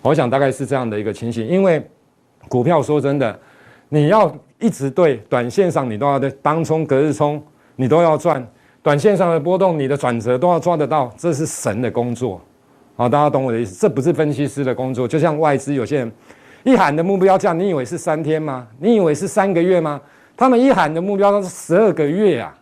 [0.03, 1.83] 我想大概是这样的一个情形，因为
[2.47, 3.39] 股票说真的，
[3.89, 7.41] 你要一直对短线上你都要对当冲隔日冲，
[7.75, 8.47] 你都要赚
[8.83, 12.39] 短线上的波动，你的转折都要抓得到，这是神的工作。
[12.95, 16.11] 好，大家懂我的意思，这不是分析师的工作，就像外资有些人。
[16.63, 18.67] 一喊的目标价，你以为是三天吗？
[18.79, 19.99] 你以为是三个月吗？
[20.37, 22.55] 他们一喊的目标都是十二个月啊，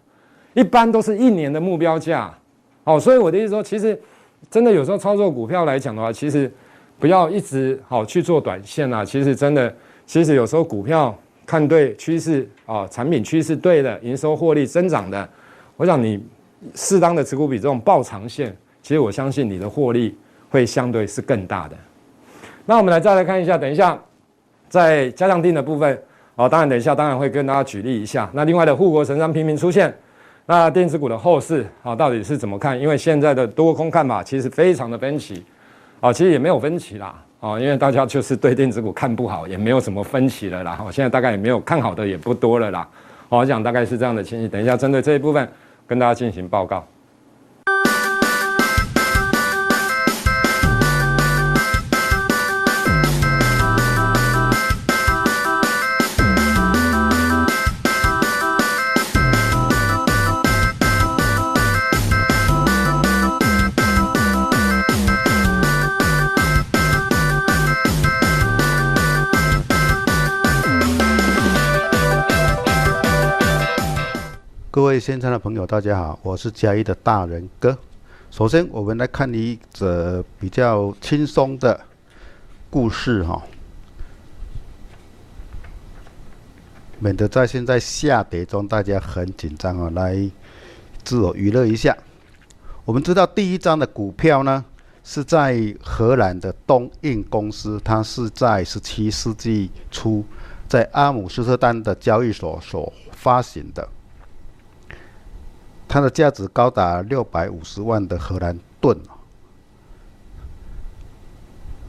[0.53, 2.33] 一般都是一年的目标价。
[2.83, 3.99] 好，所以我的意思说，其实
[4.49, 6.51] 真的有时候操作股票来讲的话，其实
[6.97, 9.05] 不要一直好去做短线啊。
[9.05, 9.73] 其实真的，
[10.05, 15.29] 其实有时候股票看对趋势啊，产品趋势对的，营收获利增长的，
[15.77, 16.21] 我想你
[16.73, 20.17] 适当的持股比重抱长线，其实我相信你的获利
[20.49, 21.77] 会相对是更大的。
[22.69, 23.99] 那我们来再来看一下，等一下
[24.67, 25.99] 在加强定的部分
[26.35, 28.29] 哦，当然等一下当然会跟大家举例一下。
[28.31, 29.91] 那另外的护国神山频频出现，
[30.45, 32.79] 那电子股的后市啊到底是怎么看？
[32.79, 35.43] 因为现在的多空看法其实非常的分歧
[35.99, 40.79] 啊，其实也没有分歧啦啊，因为大家就是对电子股看不好，也没有什么分歧了啦。
[40.85, 42.87] 我，现在大概也没有看好的也不多了啦。
[43.29, 44.47] 我想大概是这样的情形。
[44.47, 45.49] 等一下针对这一部分
[45.87, 46.85] 跟大家进行报告。
[75.09, 77.75] 各位现场的朋友，大家好，我是嘉义的大仁哥。
[78.29, 81.81] 首先，我们来看一则比较轻松的
[82.69, 83.41] 故事哈，
[86.99, 90.29] 免得在现在下跌中大家很紧张啊，来
[91.03, 91.97] 自我娱乐一下。
[92.85, 94.63] 我们知道第一张的股票呢，
[95.03, 100.23] 是在荷兰的东印公司，它是在十七世纪初
[100.67, 103.89] 在阿姆斯特丹的交易所所发行的。
[105.89, 108.95] 它的价值高达六百五十万的荷兰盾。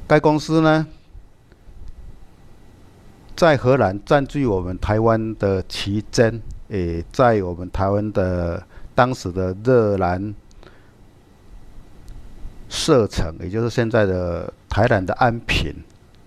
[0.08, 0.86] 该公司呢，
[3.36, 10.34] 在荷兰占据我们台湾的旗津，诶，在我们台湾的当时的热兰
[12.70, 15.74] 设厂，也就是现在的台南的安平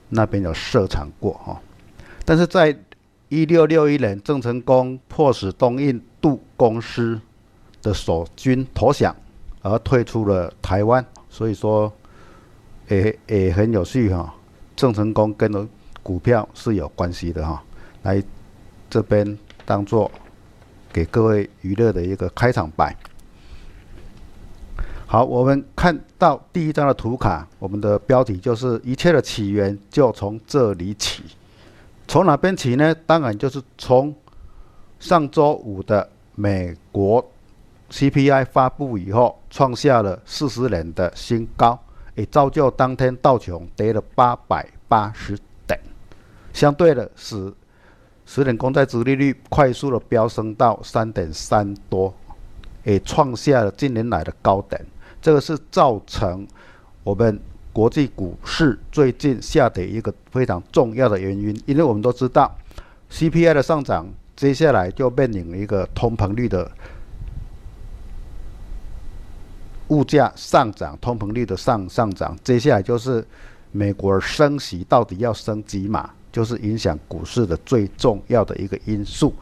[0.10, 1.60] 那边有设厂过哈。
[2.24, 2.78] 但是在
[3.30, 7.20] 一六六一年，郑成功迫使东印度公司。
[7.84, 9.16] 的守军投降
[9.62, 11.92] 而退出了台湾，所以说
[12.88, 14.34] 也也很有趣哈。
[14.76, 15.70] 郑成功跟
[16.02, 17.62] 股票是有关系的哈，
[18.02, 18.24] 来
[18.90, 20.10] 这边当做
[20.92, 22.96] 给各位娱乐的一个开场白。
[25.06, 31.24] 好，我们看到第一张的图卡，我们的标题就是一切的起源就从这里起，
[32.08, 32.96] 从哪边起呢？
[33.06, 34.16] 当然就是从
[35.00, 37.24] 上周五的美国。
[37.94, 41.80] CPI 发布以后，创下了四十年的新高，
[42.16, 45.80] 也造就当天道琼跌了八百八十点，
[46.52, 47.54] 相对的使
[48.26, 52.12] 十年公债殖利率快速的飙升到三点三多，
[52.84, 54.84] 也创下了近年来的高点。
[55.22, 56.48] 这个是造成
[57.04, 57.40] 我们
[57.72, 62.58] 国际股市最近下跌一个非常重要的原因，因为我们都知道
[63.12, 66.72] CPI 的上涨，接下来就面临一个通膨率的。
[69.90, 73.26] 物价上涨，通膨率的上上涨，接下来就是
[73.72, 79.34] 美国升息到底要升几码，就是影响股市的最重要的一个因素。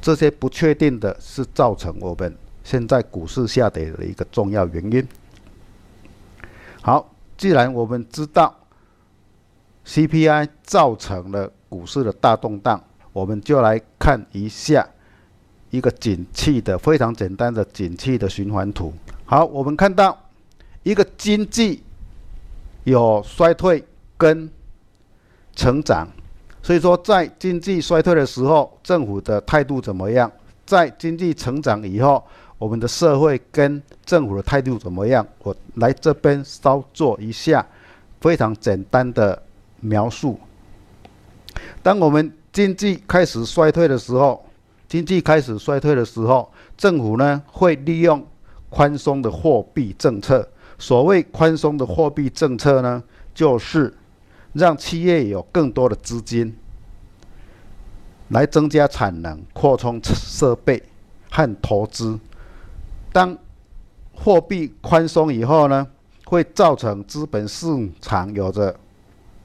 [0.00, 5.06] 这些不确定的是造成我们现在股市下跌的一个重要原因。
[6.80, 8.54] 好，既然我们知道
[9.86, 14.86] CPI 造成了股市的大动荡，我们就来看一下。
[15.72, 18.92] 一个景气的非常简单的景气的循环图。
[19.24, 20.16] 好，我们看到
[20.82, 21.82] 一个经济
[22.84, 23.82] 有衰退
[24.18, 24.48] 跟
[25.56, 26.06] 成长，
[26.62, 30.30] 所以说在经济衰退的时候，政府的态度怎么样？
[30.66, 32.22] 在经济成长以后，
[32.58, 35.26] 我们的社会跟政府的态度怎么样？
[35.38, 37.66] 我来这边稍做一下
[38.20, 39.42] 非常简单的
[39.80, 40.38] 描述。
[41.82, 44.44] 当我们经济开始衰退的时候，
[44.92, 48.22] 经济开始衰退的时候，政府呢会利用
[48.68, 50.46] 宽松的货币政策。
[50.78, 53.02] 所谓宽松的货币政策呢，
[53.34, 53.94] 就是
[54.52, 56.54] 让企业有更多的资金
[58.28, 60.82] 来增加产能、扩充设备
[61.30, 62.20] 和投资。
[63.14, 63.34] 当
[64.14, 65.86] 货币宽松以后呢，
[66.26, 67.66] 会造成资本市
[68.02, 68.78] 场有着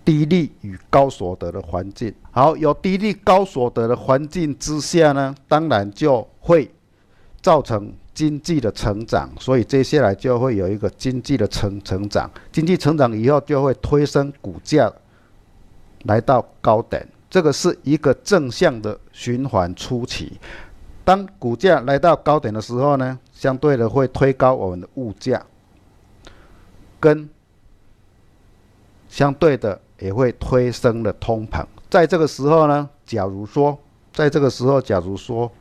[0.07, 2.13] 低利与高所得的环境。
[2.31, 6.71] 好，有低利高所得的环境之下呢，当然就会
[7.41, 9.29] 造成经济的成长。
[9.37, 12.31] 所以接下来就会有一个经济的成成长。
[12.53, 14.89] 经济成长以后，就会推升股价
[16.03, 17.05] 来到高点。
[17.29, 20.39] 这个是一个正向的循环初期。
[21.03, 25.45] 当股价来到高点的时候呢，相对的会推高我们的物价，
[26.97, 27.29] 跟
[29.09, 31.65] 相对的也会推升了通膨。
[31.89, 33.77] 在这个时候呢，假如说，
[34.13, 35.51] 在这个时候，假如说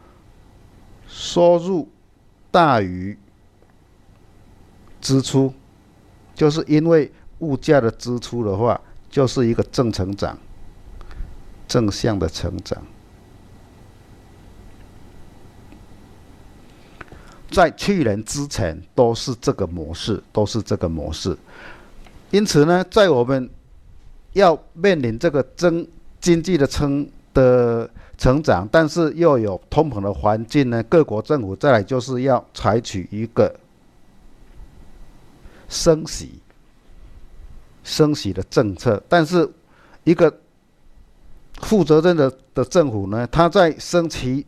[1.07, 1.89] 收入
[2.51, 3.17] 大于
[5.01, 5.53] 支出，
[6.35, 10.39] 就是因为物价的支出的话，就是一个正成长，
[11.69, 12.83] 正向的成长。
[17.49, 21.37] 在去年之前都是这个模式，都是这个模式。
[22.31, 23.49] 因此呢，在我们
[24.37, 25.87] 要面临这个增
[26.21, 33.55] 经济的成的成长，但是又有通膨的环境呢，各国政府再来就是要采取一个
[35.69, 36.41] 升息、
[37.83, 39.03] 升息的政策。
[39.09, 39.49] 但是
[40.05, 40.33] 一个
[41.63, 44.47] 负责任的的政府呢，他在升息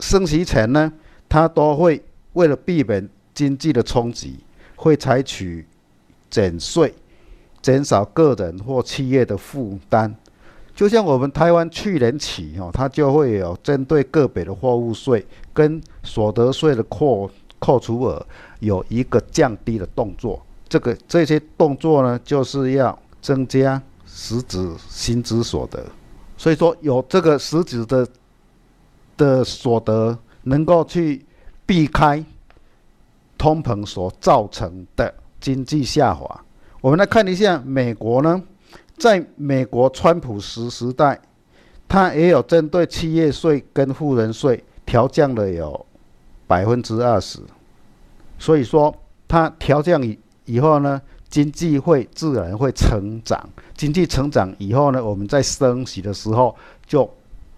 [0.00, 0.92] 升息前呢，
[1.28, 2.02] 他都会。
[2.34, 4.38] 为了避免经济的冲击，
[4.74, 5.66] 会采取
[6.30, 6.94] 减税，
[7.62, 10.14] 减少个人或企业的负担。
[10.74, 18.26] 就像我们台湾去年起哦，它就会有针对个别的货物税跟所得税的扣扣除额
[18.58, 20.44] 有一个降低的动作。
[20.68, 25.82] 这个这些动作呢，就是要增加实质薪资所得。
[26.36, 28.06] 所以说，有这个实质的
[29.16, 31.24] 的所得，能够去。
[31.64, 32.22] 避开
[33.38, 36.44] 通膨所造成的经济下滑。
[36.82, 38.42] 我们来看一下美国呢，
[38.98, 41.16] 在美国川普时时代，
[41.86, 45.86] 他也有针对企业税跟富人税调降了有
[46.48, 47.38] 百分之二十。
[48.36, 48.92] 所以说，
[49.28, 53.48] 他调降以以后呢，经济会自然会成长。
[53.76, 56.52] 经济成长以后呢，我们在升息的时候
[56.84, 57.08] 就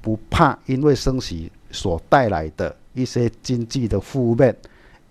[0.02, 2.76] 不怕因为升息所带来的。
[2.92, 4.54] 一些经济的负面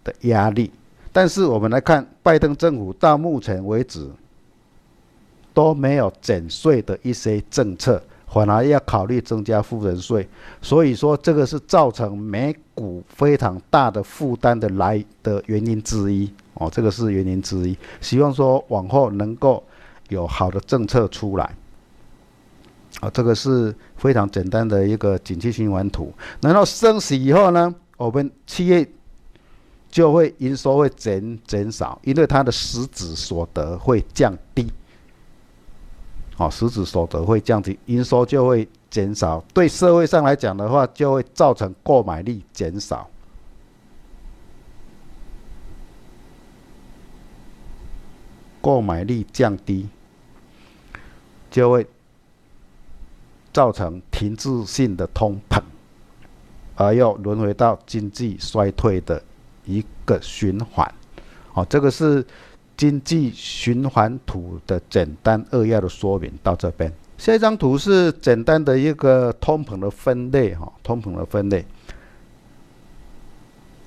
[0.06, 0.72] 的压力，
[1.14, 4.10] 但是我们来看，拜登政府到目前为止
[5.54, 10.28] 都没有减税的一些政策，反而要考虑增加富人税，
[10.60, 17.78] 所以说这个是造成美股非常大的负担的来的原因之一哦，这个是原因之一。
[18.02, 19.64] 希望说往后能够
[20.10, 21.56] 有好的政策出来。
[23.00, 26.12] 啊，这个是非常简单的一个景气循环图。
[26.42, 28.88] 然后升息以后呢，我们企业
[29.94, 34.68] 就会营收会减减少，因为它的实质所得会降低。
[36.38, 39.40] 哦，实质所得会降低，营收就会减少。
[39.54, 43.08] 对社会上来讲的话，就会造成购买力减少。
[48.62, 49.88] 购买力降低，
[51.52, 51.86] 就会。
[53.54, 55.62] 造成停滞性的通膨，
[56.74, 59.24] 而又轮回到经济衰退的
[59.66, 60.90] 一个循环。
[61.52, 62.26] 好，这个是
[62.76, 66.92] 经济循环图的简单扼要的说明到这边。
[67.18, 71.66] 下一张图是简单的一个通膨的分类，哈，通膨的分类。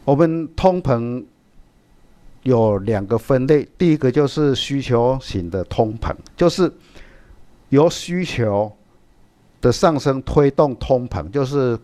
[0.05, 1.25] 我们通膨
[2.43, 6.73] 有两个分类，第一个就是需求型的通膨，就是
[7.71, 8.73] 由需求。
[9.59, 11.77] 的上升推动通膨，就是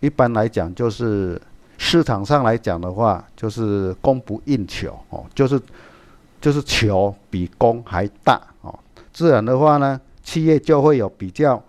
[0.00, 1.40] 一般来讲，就是
[1.82, 5.58] 市场上来讲的话，就是供不应求哦，就是
[6.38, 8.78] 就是求比供还大哦，
[9.14, 11.60] 自然的话呢，企业就会有比较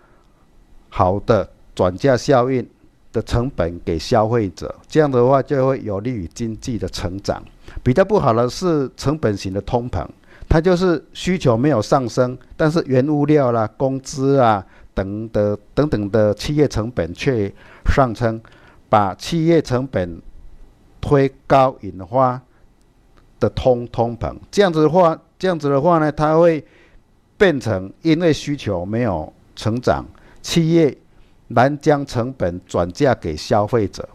[0.90, 2.68] 好的转嫁效应
[3.14, 7.42] 的成本给消费者，这样的话就会有利于经济的成长。
[7.82, 10.06] 比较不好的是成本型的通膨，
[10.50, 14.64] 它就是需求没有上升，但是原物料啦、工资啊。
[14.94, 17.50] 等的等等的企业成本却
[17.86, 18.40] 上升，
[18.92, 20.22] 把企业成本
[21.00, 22.42] 推高引发
[23.40, 24.36] 的通通膨。
[24.52, 26.62] 这样子的话，这样子的话呢，它会
[27.38, 30.04] 变成因为需求没有成长，
[30.42, 30.98] 企业
[31.48, 34.10] 难将成本转嫁给消费者，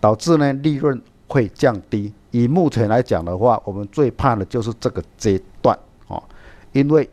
[0.00, 2.14] 导致呢利润会降低。
[2.30, 5.78] 以目前来讲的话，我们最怕的就是这个阶段
[6.08, 6.22] 哦，
[6.72, 7.10] 因为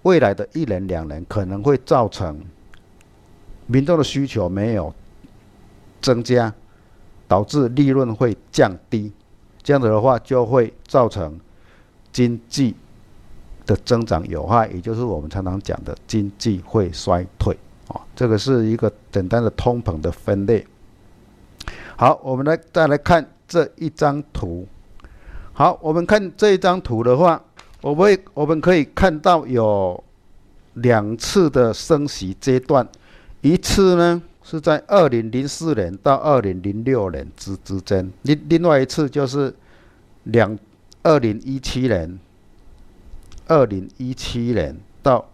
[0.00, 2.40] 未来的一年两年可能会造成
[3.66, 4.94] 民众的需求没有
[6.00, 6.52] 增加，
[7.26, 9.12] 导致利润会降低。
[9.62, 11.38] 这样子的话，就会造成
[12.12, 12.74] 经济
[13.66, 17.56] 的增长有害，也就是我们常常讲的经济会衰退。
[17.88, 20.66] 哦，这个是一个简单的通膨的分类。
[21.96, 24.66] 好，我们来再来看这一张图。
[25.52, 27.42] 好，我们看这一张图的话，
[27.82, 30.02] 我们我们可以看到有
[30.74, 32.86] 两次的升息阶段，
[33.40, 39.54] 一次呢是在二零零四年到二零零六年之之间，另另外一次就是
[40.24, 40.58] 两
[41.02, 42.18] 二零一七年，
[43.46, 45.24] 二零一七年到。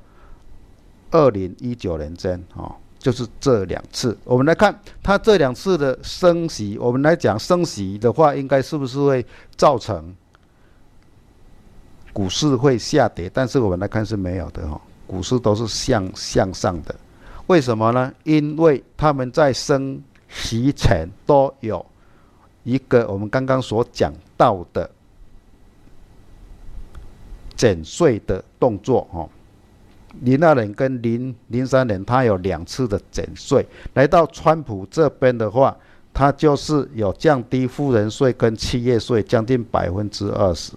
[1.10, 4.18] 二零一九年间，哦，就是这两次。
[4.24, 9.24] 我们来看它这两次的升息，我们来讲升息的话，应该是不是会
[9.54, 10.12] 造成
[12.12, 13.30] 股市会下跌？
[13.32, 16.92] 但是我们来看是没有的，哈，股市都是向向上的。
[17.46, 18.12] 为什么呢？
[18.24, 21.84] 因为他们在升息前都有
[22.62, 24.90] 一个我们刚刚所讲到的
[27.56, 29.28] 减税的动作，哦。
[30.20, 33.66] 零二年跟零零三年，他有两次的减税。
[33.94, 35.76] 来到川普这边的话，
[36.12, 40.72] 他就是有降低富人税跟企业税将近百分之二十。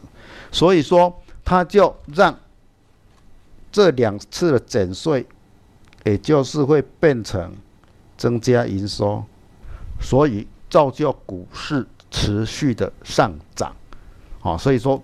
[0.52, 1.14] 所以说，
[1.46, 2.36] 他就让
[3.72, 5.24] 这两次的减税，
[6.08, 7.54] 也就是会变成
[8.18, 9.22] 增加营收，
[10.00, 13.76] 所以造就股市持续的上涨。
[14.42, 15.04] 哦，所以说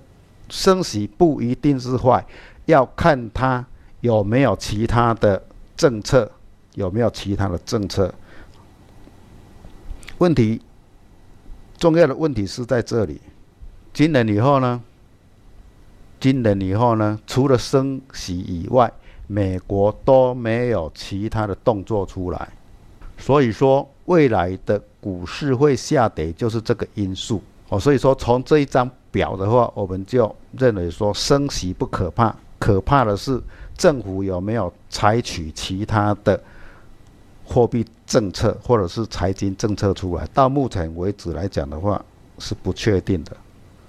[0.49, 2.25] 升息不一定是坏，
[2.65, 3.65] 要看它。
[3.99, 5.41] 有没有其他的
[5.77, 6.29] 政策？
[6.75, 8.13] 有没有其他的政策？
[10.17, 10.61] 问题
[11.77, 13.21] 重要的问题是在这里。
[13.93, 14.81] 今年以后呢？
[16.19, 17.17] 今年以后呢？
[17.25, 18.91] 除了升息以外，
[19.27, 22.49] 美国都没有其他的动作出来。
[23.17, 27.41] 所以说，未来的股市会下跌，就是这个因素。
[27.69, 33.41] 哦，所以说从这一张表的话，我们就认为说升息不可怕，可怕的是。
[33.75, 36.39] 政府有没有采取其他的
[37.43, 40.23] 货币政策或者是财经政策出来？
[40.31, 41.99] 到目前为止来讲的话，
[42.37, 43.35] 是不确定的。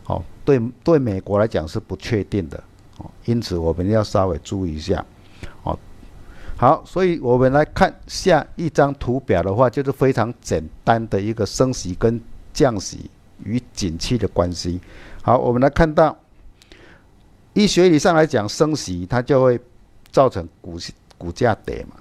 [0.06, 2.56] 哦，对对，美国来讲是不确定的。
[2.96, 5.04] 哦，因此我们要稍微注意一下。
[6.64, 12.18] 好，所以我们来看下一张图表的话，就是非常简单的一个升息跟
[12.54, 13.10] 降息
[13.42, 14.80] 与景气的关系。
[15.20, 16.16] 好，我们来看到，
[17.52, 19.60] 医学理上来讲，升息它就会。
[20.10, 20.78] 造成股
[21.18, 21.96] 股价跌嘛，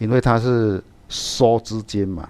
[0.00, 2.28] 因为它是收资金嘛，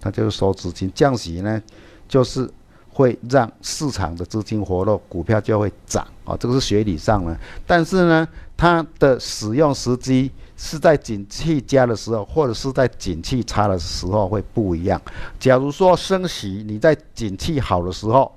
[0.00, 0.90] 它就是收资金。
[0.92, 1.62] 降息呢，
[2.08, 2.50] 就是
[2.90, 7.38] 会让市场的资金活络，股票就会涨啊，这个是学理上呢。
[7.64, 15.00] 但是呢，它的使用时机是在景气佳的时候，或者是在景气差的时候会不一样。
[15.38, 18.32] 假如说升息，你在景气好的时候，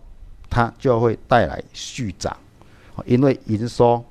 [0.50, 2.36] 它就会带来续涨，
[3.06, 4.04] 因为营收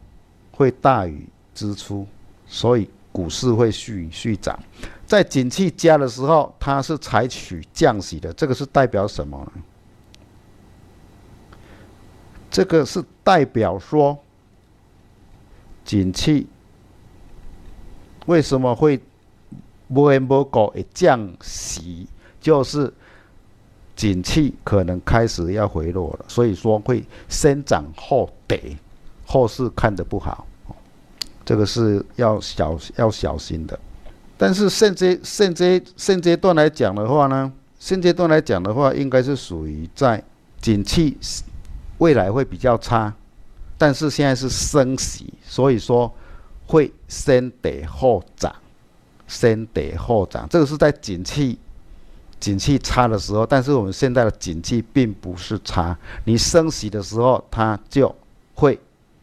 [0.53, 1.27] 会大于。
[1.55, 2.07] 支出，
[2.47, 4.57] 所以股市会续续涨。
[5.05, 9.63] 在景气佳的时候，它是采取降息的，这个是代表什么呢？
[12.49, 14.17] 这个是代表说，
[15.89, 16.47] 景气
[18.27, 19.01] 为什么会
[19.89, 22.07] 不言不告的降息，
[22.43, 22.93] 就是
[23.97, 28.77] 景气可能开始要回落了，所以说会先涨后跌，
[29.25, 30.47] 后市看得不好。
[31.47, 33.81] 这个是要小要小心的，
[34.37, 40.23] 但是现阶现阶现阶段来讲的话呢，现阶段来讲的话，应该是属于在
[40.61, 41.17] 景气
[41.97, 43.15] 未来会比较差，
[43.79, 46.15] 但是现在是升息，所以说
[46.67, 48.55] 会先跌后涨，
[49.27, 50.47] 先跌后涨。
[50.51, 51.59] 这个是在景气
[52.39, 58.15] 景气差的时候，但是我们现在的景气并不是差，你升息的时候，它就
[58.55, 58.79] 会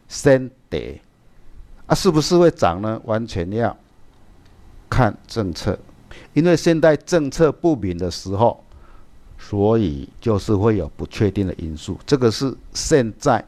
[0.08, 1.00] 先跌。
[1.86, 3.00] 啊，是不是会涨呢？
[3.04, 3.74] 完全要
[4.90, 5.78] 看政策，
[6.34, 8.64] 因为现在政策不明的时候，
[9.38, 11.96] 所以就是会有不确定的因素。
[12.04, 13.44] 这个是现在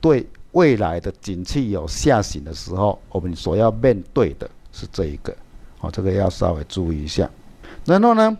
[0.00, 5.34] 对未来的景气有下行的时候，我们所要面对的是这一个。
[5.78, 7.30] 好，这个要稍微注意一下。
[7.84, 8.36] 然后呢，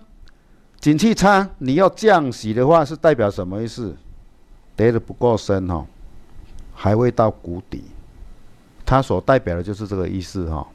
[0.80, 3.96] 景气差，你要降息的话，是代表什么意思？
[4.76, 5.86] 跌得不够深哈，
[6.74, 7.84] 还未到谷底，
[8.84, 10.66] 它所代表的就是这个意思哈。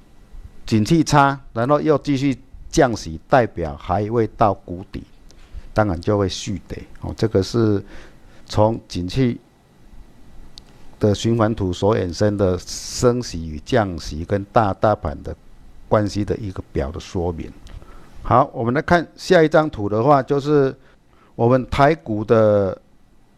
[0.65, 2.37] 景气差，然后又继续
[2.69, 5.03] 降息，代表还未到谷底，
[5.73, 7.13] 当然就会续跌哦。
[7.15, 7.83] 这个是
[8.45, 9.39] 从景气
[10.99, 15.35] 的循环图所衍生的升息与降息跟大大盘的
[15.87, 17.51] 关系的一个表的说明。
[18.23, 20.75] 好，我们来看下一张图的话，就是
[21.35, 22.79] 我们台股的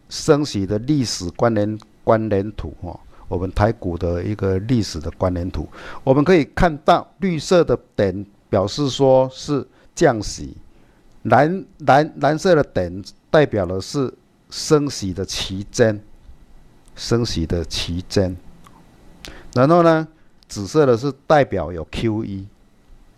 [0.10, 3.00] 升息的历史关联关联图哦。
[3.28, 5.68] 我们台股的一个历史的关联图，
[6.06, 10.56] 我们可以看到绿色的点表示说是降息，
[11.24, 14.14] 蓝蓝蓝色的点代表的是
[14.50, 16.02] 升息的期间，
[16.98, 18.36] 升息的期间。
[19.54, 20.06] 然后呢，
[20.50, 22.44] 紫色的是代表有 QE。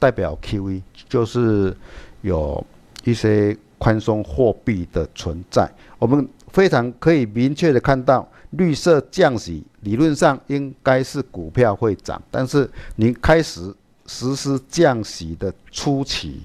[0.01, 1.75] 代表 QE 就是
[2.21, 2.65] 有
[3.03, 13.75] 一些宽松货币的存在，我们非常可以明确的看到，绿色降息理论上应该是股票会涨，但是你开始
[14.05, 16.43] 实施降息的初期，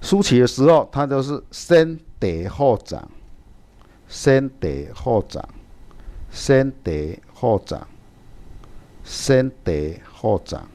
[0.00, 3.08] 初期的时候，它都是先跌后涨，
[4.08, 5.48] 先跌后涨，
[6.36, 7.88] 先跌后涨，
[9.02, 10.68] 先跌后涨。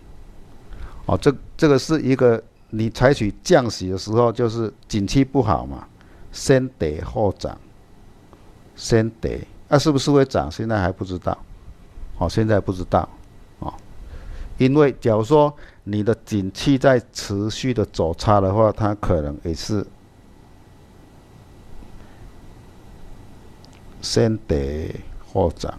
[1.06, 5.88] 哦，这这个是一个你采取降息的时候，就是景气不好嘛，
[6.32, 7.56] 先跌后涨，
[8.76, 10.50] 先跌，那、是不是会涨？
[10.50, 11.38] 现在还不知道，
[12.18, 13.08] 哦，现在不知道，
[13.60, 13.72] 哦，
[14.58, 19.86] 因为假如说你的景气在持续的走差的话，它可能也是
[24.02, 24.96] 先跌
[25.32, 25.74] 后涨，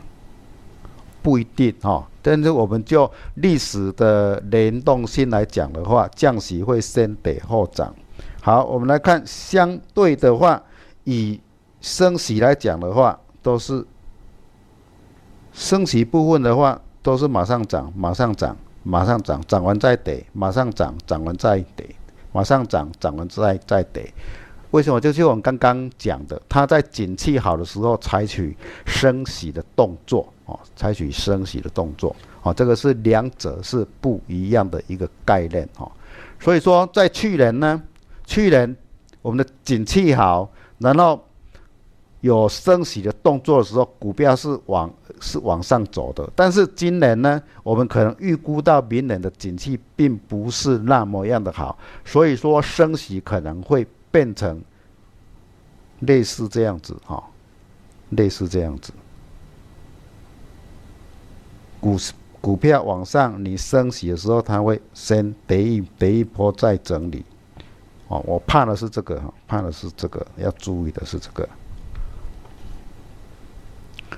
[1.23, 1.91] 不一定哈。
[1.91, 7.93] 哦但是我们就历史的联动性来讲的话，降息会先跌后涨。
[8.41, 10.63] 好，我们来看相对的话，
[11.03, 11.41] 以
[11.81, 13.85] 升息来讲的话，都是
[15.53, 21.85] 升息部分的话，都是马上涨，马上涨，马上涨，涨完再跌，马上涨，涨完再跌，
[22.31, 24.15] 马上涨，涨完再再跌。
[24.73, 24.99] 为什么？
[24.99, 28.57] 就是我们刚刚讲的，它在景气好的时候采取
[28.87, 35.93] 升息的动作，哦，采取升息的动作，哦，这个是两者是不一样的一个概念，哦，
[36.41, 37.83] 所以说在去年呢，
[38.25, 38.75] 去年
[39.21, 41.23] 我们的景气好，然后
[42.23, 46.27] 有升息的动作的时候，股票是往是往上走的。
[46.35, 53.87] 但是今年呢，我们可能预估到明年的景气并不是那么样的好，所以说升息可能会。
[54.13, 54.63] 变成
[56.01, 57.25] 类似这样子哈，
[58.11, 58.93] 类似这样子，
[61.81, 67.25] 股市股票往上，你升息的时候，它会先跌一跌一波再整理，
[68.09, 71.49] 哦，我怕的是这个哈，怕的是这个，要注意的是这个。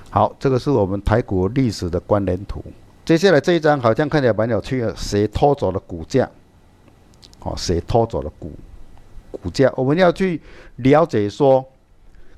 [0.09, 2.63] 好，这个是我们台股历史的关联图。
[3.05, 6.29] 接下来这一张好像看起来蛮有趣的，谁偷走了股价？
[7.41, 8.51] 哦，谁偷走了股？
[9.37, 10.39] 股价，我们要去
[10.77, 11.63] 了解说，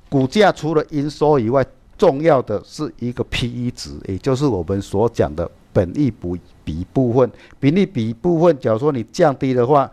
[0.09, 1.65] 股价除了营收以外，
[1.97, 6.11] 重要的是一个 P/E 值，也就是我们所讲的本益
[6.63, 7.31] 比部分。
[7.59, 9.89] 本益比部分，假如说你降低的话，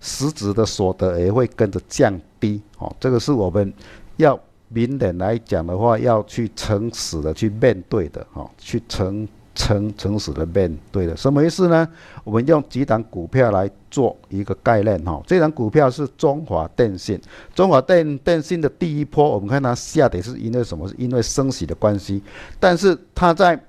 [0.00, 2.60] 实质的所得也会跟着降低。
[2.78, 3.72] 哦，这个是我们
[4.16, 4.38] 要
[4.68, 8.26] 明年来讲的话，要去诚实的去面对的。
[8.34, 9.26] 哦，去诚。
[9.58, 11.86] 诚诚实的面对的，什么意思呢？
[12.22, 15.20] 我们用几档股票来做一个概念哈。
[15.26, 17.20] 这档股票是中华电信，
[17.56, 20.86] 中华电电信的第一波，我们看它下跌是因为什么？
[20.86, 22.22] 是因为升息的关系。
[22.60, 23.60] 但是它在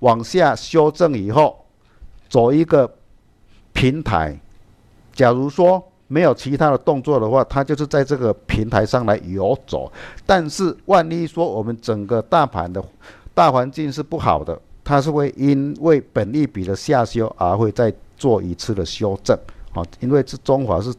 [0.00, 1.64] 往下修正以后，
[2.28, 2.88] 走一个
[3.72, 4.38] 平台。
[5.14, 9.90] 假如说没有其他的动作的话，它就是在这个平台上来游走。
[10.26, 12.84] 但是万一说我们整个大盘的
[13.32, 14.60] 大环境是不好的。
[14.88, 19.38] 它是会因为本利比的下修而会再做一次的修正，
[19.74, 20.90] 啊，因为是中华是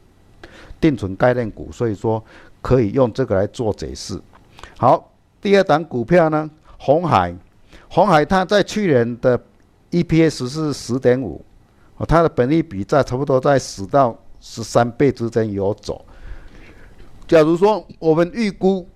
[0.79, 2.23] 定存概念股，所以说
[2.61, 4.21] 可以用这个来做解释。
[4.77, 5.11] 好，
[5.41, 7.35] 第二档股票呢，红海，
[7.89, 9.41] 红海它在去年的
[9.89, 11.43] EPS 是十点五，
[11.97, 16.05] 啊，它的本利比在差不多在十到十三倍之间游走。
[17.27, 18.87] 假如说我们预估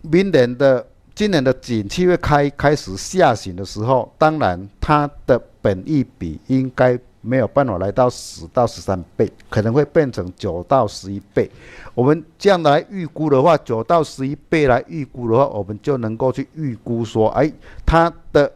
[0.00, 0.84] 明年的。
[1.14, 11.48] 今年的景气会开开始下行的时候，当然它的本益比应该没有办法来到十到十三倍，可能会变成九到十一倍。
[11.94, 17.50] 我们这样来预估的话，九到十一倍来预估的话，我们就能够去预估说，哎，
[17.86, 18.50] 它的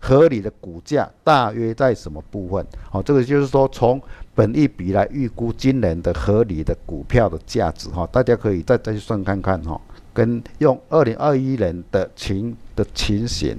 [0.00, 2.66] 合理的股价大约在什么部分？
[2.90, 4.00] 好，这个就是说从
[4.34, 9.78] 本益比来预估今年的合理的股票的价值哈，大家可以再再去算看看哈，
[10.18, 13.56] 跟用二零二一年的情的情形，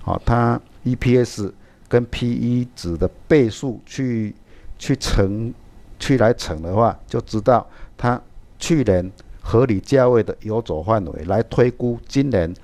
[0.00, 1.52] 好，它 EPS
[1.86, 4.34] 跟 PE 值的倍数去
[4.78, 5.52] 去乘，
[5.98, 8.18] 去来乘的话，就知道它
[8.58, 12.54] 去年合理价位的游走范围来推估今年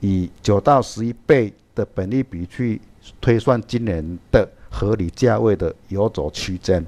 [0.00, 2.78] 以九到十一倍的本利比去
[3.18, 6.84] 推算今年的合理价位的游走区间。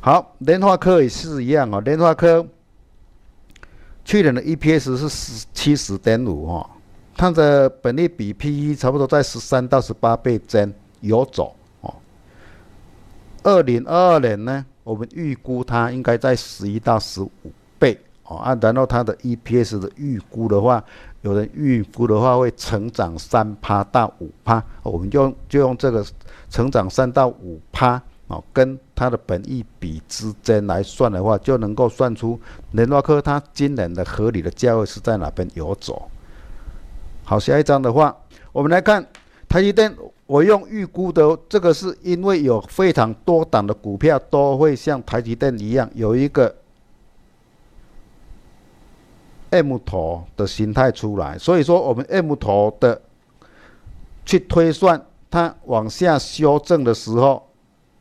[0.00, 2.46] 好，联发科也是一样哦，联发科
[4.04, 6.70] 去年的 EPS 是十七十点五哈。
[7.16, 11.94] 它的本益比 PE 差不多在十三到十八倍间游走哦。
[13.44, 17.30] 二零二二年呢，我们预估它应该在十一到十五
[17.78, 20.82] 倍哦啊，然后它的 EPS 的预估的话，
[21.22, 26.04] 有人预估的话会成长三趴到五趴，我们就就用这个
[26.50, 32.38] 成长三到五趴哦，跟它的本益比之间来算的话，就能够算出
[32.72, 36.10] 联发科它今年的合理的价位是在哪边游走。
[37.24, 38.16] 好，下一张的话，
[38.52, 39.06] 我们来看
[39.48, 39.94] 台积电。
[40.26, 46.56] 我用预估的，这个是因为有非常多档的股票都会像台积电一样有一个
[49.50, 53.02] M 头的形态出来，所以说我们 M 头的
[54.24, 54.98] 去推算
[55.30, 57.46] 它往下修正的时候，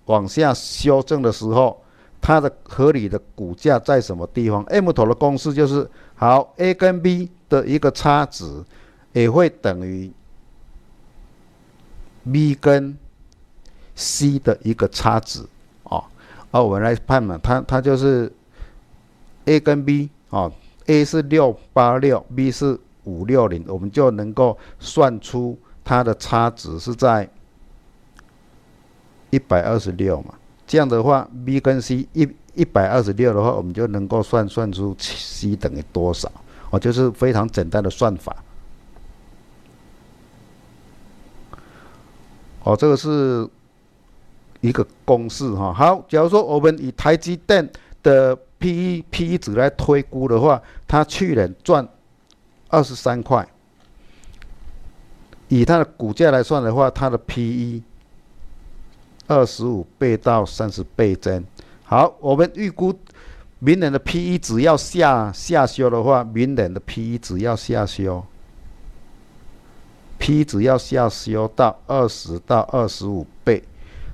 [0.06, 1.82] 往下修正的时候，
[2.22, 8.64] 它的合理的股价在什么地方？M 头的公式就是好 A 跟 B 的一个差值。
[9.14, 10.12] 也会等于
[12.32, 12.97] B 跟
[13.93, 15.41] C 的一个差值
[15.84, 16.04] 哦，
[16.49, 18.34] 而我们来判嘛，它它就是
[19.45, 20.51] A 跟 B 哦
[20.88, 27.30] ，A 是六八六，B 是五六零，我们就能够算出它的差值是在
[29.34, 30.36] 一百二十六嘛。
[30.68, 36.32] 这样的话，B 跟 C 一一百二十六的话，我们就能够算算出 C 等于多少
[36.70, 38.36] 哦，就是非常简单的算法。
[42.64, 43.50] 哦，这个是
[44.62, 45.74] 一个公式哈。
[45.74, 47.68] 好，假如说我们以台积电
[48.04, 51.86] 的 PE PE 值来推估的话，它去年赚
[52.70, 53.46] 二十三块，
[55.50, 57.82] 以它的股价来算的话，它的 PE
[59.28, 61.44] 二十五倍到三十倍间。
[61.84, 62.94] 好，我们预估
[63.60, 68.24] 明年的 PE 只要下下修的话，明年的 PE 只要下修。
[70.18, 73.62] ，P 只要下修到二十到二十五倍，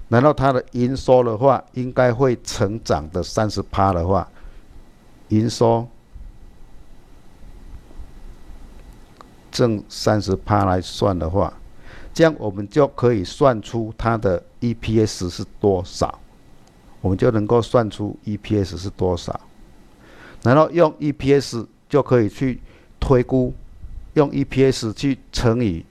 [0.07, 4.28] 然后它的营收的话，应该会成长的三十趴的话，
[5.28, 5.88] 营收
[9.51, 11.53] 正三十趴来算的话，
[12.14, 16.20] 这样我们就可以算出它的 EPS 是多少，
[17.01, 19.39] 我们就能够算出 EPS 是多少，
[20.43, 22.60] 然后用 EPS 就可以去
[22.99, 23.53] 推估，
[24.14, 25.86] 用 EPS 去乘以。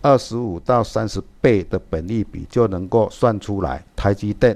[0.00, 4.54] 二十五到三十倍的本益比就能够算出来，台积电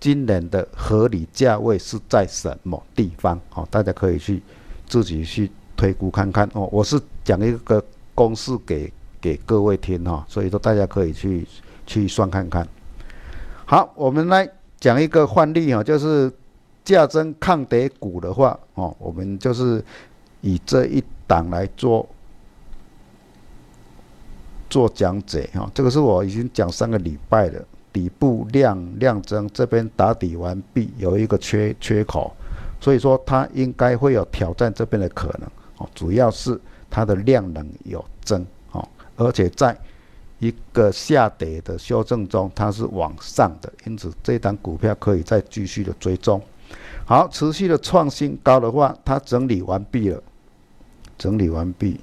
[0.00, 3.40] 今年的合理价位是在什么地方？
[3.54, 4.42] 哦，大家可以去
[4.88, 6.68] 自己去推估看看哦。
[6.72, 7.80] 我是讲一个
[8.12, 8.92] 公式给
[9.22, 11.46] 给各位听哈，所以说大家可以去
[11.86, 12.68] 去算看看。
[13.64, 14.46] 好，我们来
[14.78, 16.30] 讲一个范例啊，就是
[16.84, 19.82] 价增抗跌股的话哦，我们就是
[20.42, 22.06] 以这一档来做。
[24.68, 27.62] 做讲解哈，这个是我已经讲三个礼拜了。
[27.92, 32.34] 底部量量增这边打底完毕，有一个缺缺口，
[32.80, 35.42] 所以说它应该会有挑战这边的可能
[35.76, 35.86] 哦。
[35.94, 36.58] 主要是
[36.88, 38.46] 它的量能有增，
[39.16, 39.76] 而且在
[40.38, 46.42] 一个下跌的修正中，它是往上的，因此这档股票可以再继续的追踪。
[47.04, 50.22] 好，持续的创新高的话，它整理完毕了，
[51.18, 52.00] 整理完毕。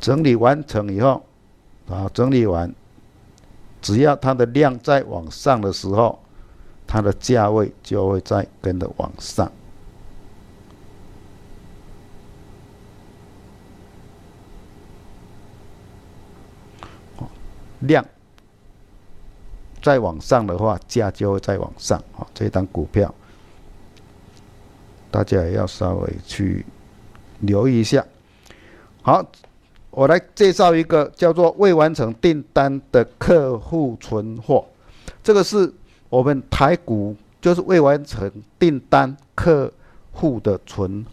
[0.00, 1.24] 整理完成以后，
[1.88, 2.72] 啊，整理完，
[3.80, 6.18] 只要它的量在往上的时候，
[6.86, 9.50] 它的价位就会再跟着往上。
[17.86, 18.04] 量
[19.80, 21.98] 再往上的话，价就会再往上。
[22.18, 23.14] 啊，这一档股票
[25.10, 26.64] 大家也要稍微去
[27.40, 28.04] 留意一下。
[29.02, 29.24] 好。
[29.96, 34.66] 我来介绍一个叫做未完成订单的客户存货，
[35.22, 35.72] 这个是
[36.08, 38.28] 我们台股就是未完成
[38.58, 39.72] 订单客
[40.10, 41.06] 户的存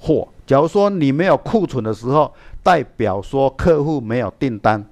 [0.00, 4.82] 货，假如说你没有库存的时候，代表说客户没有订单，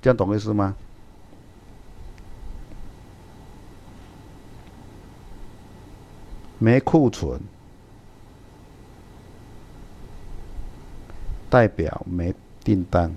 [0.00, 0.74] 这样懂意思吗？
[6.60, 7.40] 没库存，
[11.48, 12.34] 代表没
[12.64, 13.14] 订单。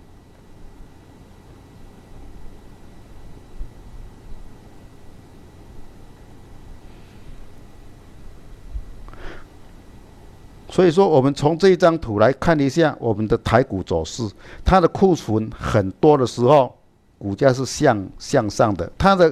[10.72, 14.28] 所以说，我们从这一张图来看一下我们的台股走势，
[14.66, 16.76] 它的库存很多的时候，
[17.20, 19.32] 股价是向向上的；它的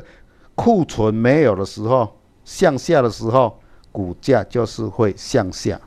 [0.54, 2.16] 库存没有的时候，
[2.46, 3.58] 向下的时候。
[3.92, 5.78] 股价就是会向下。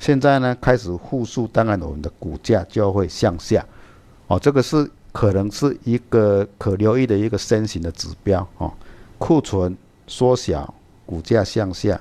[0.00, 3.62] 现在呢，开始复苏，当然我们的股价就会向下。
[4.28, 8.48] 哦，这个是可能是一个可留意的一个先行的指标。
[8.56, 8.72] 哦，
[9.18, 10.72] 库存缩小，
[11.04, 12.00] 股价向下；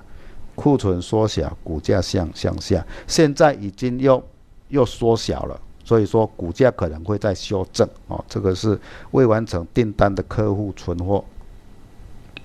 [0.58, 2.84] 库存缩小，股价向向下。
[3.06, 4.22] 现在已经又
[4.70, 7.88] 又缩小了，所以说股价可能会在修正。
[8.08, 8.78] 哦，这个是
[9.12, 11.24] 未完成订单的客户存货。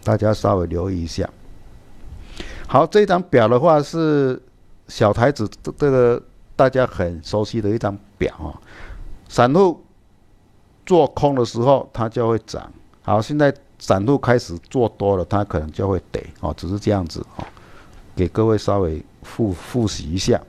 [0.04, 1.26] 大家稍微留意一下。
[2.66, 4.40] 好，这张表的话是
[4.88, 5.48] 小台子，
[5.78, 6.22] 这个
[6.54, 8.60] 大家很熟悉的一张表啊。
[9.28, 9.82] 散户
[10.84, 12.70] 做空的时候，它就会涨。
[13.00, 17.44] 好，现在散户开始做多了，它可能就会跌哦，只是这样子哦。
[18.14, 20.40] 给各位稍微复复习一下。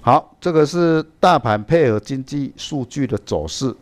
[0.00, 3.74] 好，这个是大盘配合经济数据的走势，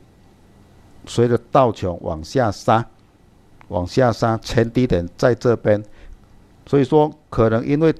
[1.06, 2.84] 随着道琼往下杀。
[3.68, 5.82] 往下杀，前低点在这边，
[6.66, 7.92] 所以说可能因为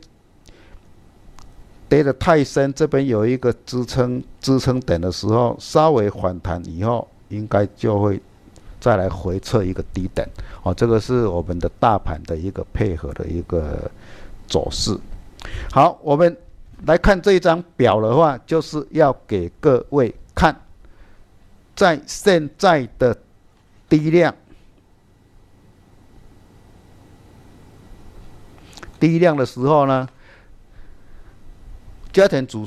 [1.89, 8.22] 跌得太深，这边有一个支撑支撑点的时候，稍微反弹以后，应该就会
[8.79, 10.24] 再来回测一个低点。
[10.62, 13.91] 哦，这个是我们的大盘的一个配合的一个
[14.47, 14.99] 走势。
[15.70, 16.36] 好，我们
[16.86, 20.55] 来看这一张表的话，就是要给各位看，
[21.74, 23.16] 在现在的
[23.88, 24.34] 低量。
[28.99, 30.09] 低量的时候呢，
[32.12, 32.59] 家庭指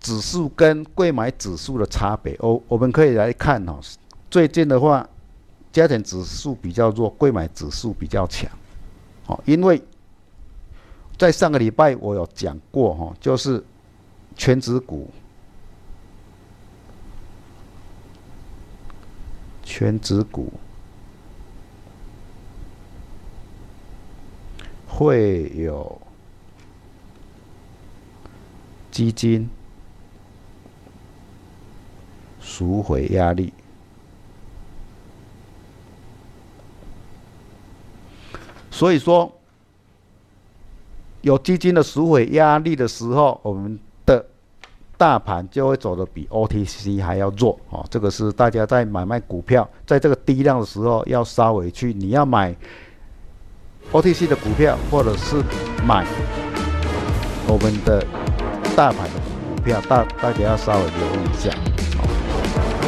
[0.00, 3.78] 指数跟柜买指数的差别，我我们可以来看哦。
[4.30, 5.06] 最近的话，
[5.72, 8.50] 家庭指数比较弱，柜买指数比较强。
[9.26, 9.80] 哦，因为
[11.16, 13.64] 在上个礼拜我有讲过哈，就是
[14.36, 15.10] 权值股，
[19.62, 20.52] 权值股。
[24.86, 26.00] 会有
[28.92, 29.50] 基金
[32.40, 33.52] 赎回压力，
[38.70, 39.36] 所以说
[41.24, 44.22] 有基金的赎回压力的时候，我们的
[44.98, 47.82] 大盘就会走得比 OTC 还要弱哦。
[47.88, 52.54] 这个是大家在买卖股票，在这个低量的时候要稍微去，你要买。
[53.92, 55.36] OTC 的股票，或者是
[55.86, 56.06] 买
[57.46, 58.04] 我们的
[58.76, 59.20] 大盘的
[59.54, 61.50] 股票，大大家要稍微留意一下。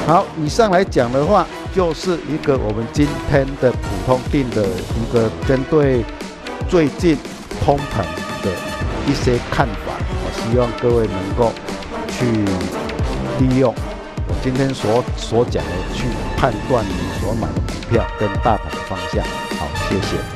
[0.06, 6.04] 好，以上来讲的话，就是一个我们今天的普通定的一个针对
[6.68, 7.16] 最近
[7.64, 8.02] 通膨
[8.44, 8.50] 的
[9.06, 9.92] 一些看法。
[10.24, 11.52] 我希望各位能够
[12.08, 12.26] 去
[13.40, 13.74] 利用
[14.28, 19.24] 我今天所所讲的，去判断你所买的股票跟大盘的方向。
[19.58, 20.35] 好，谢谢。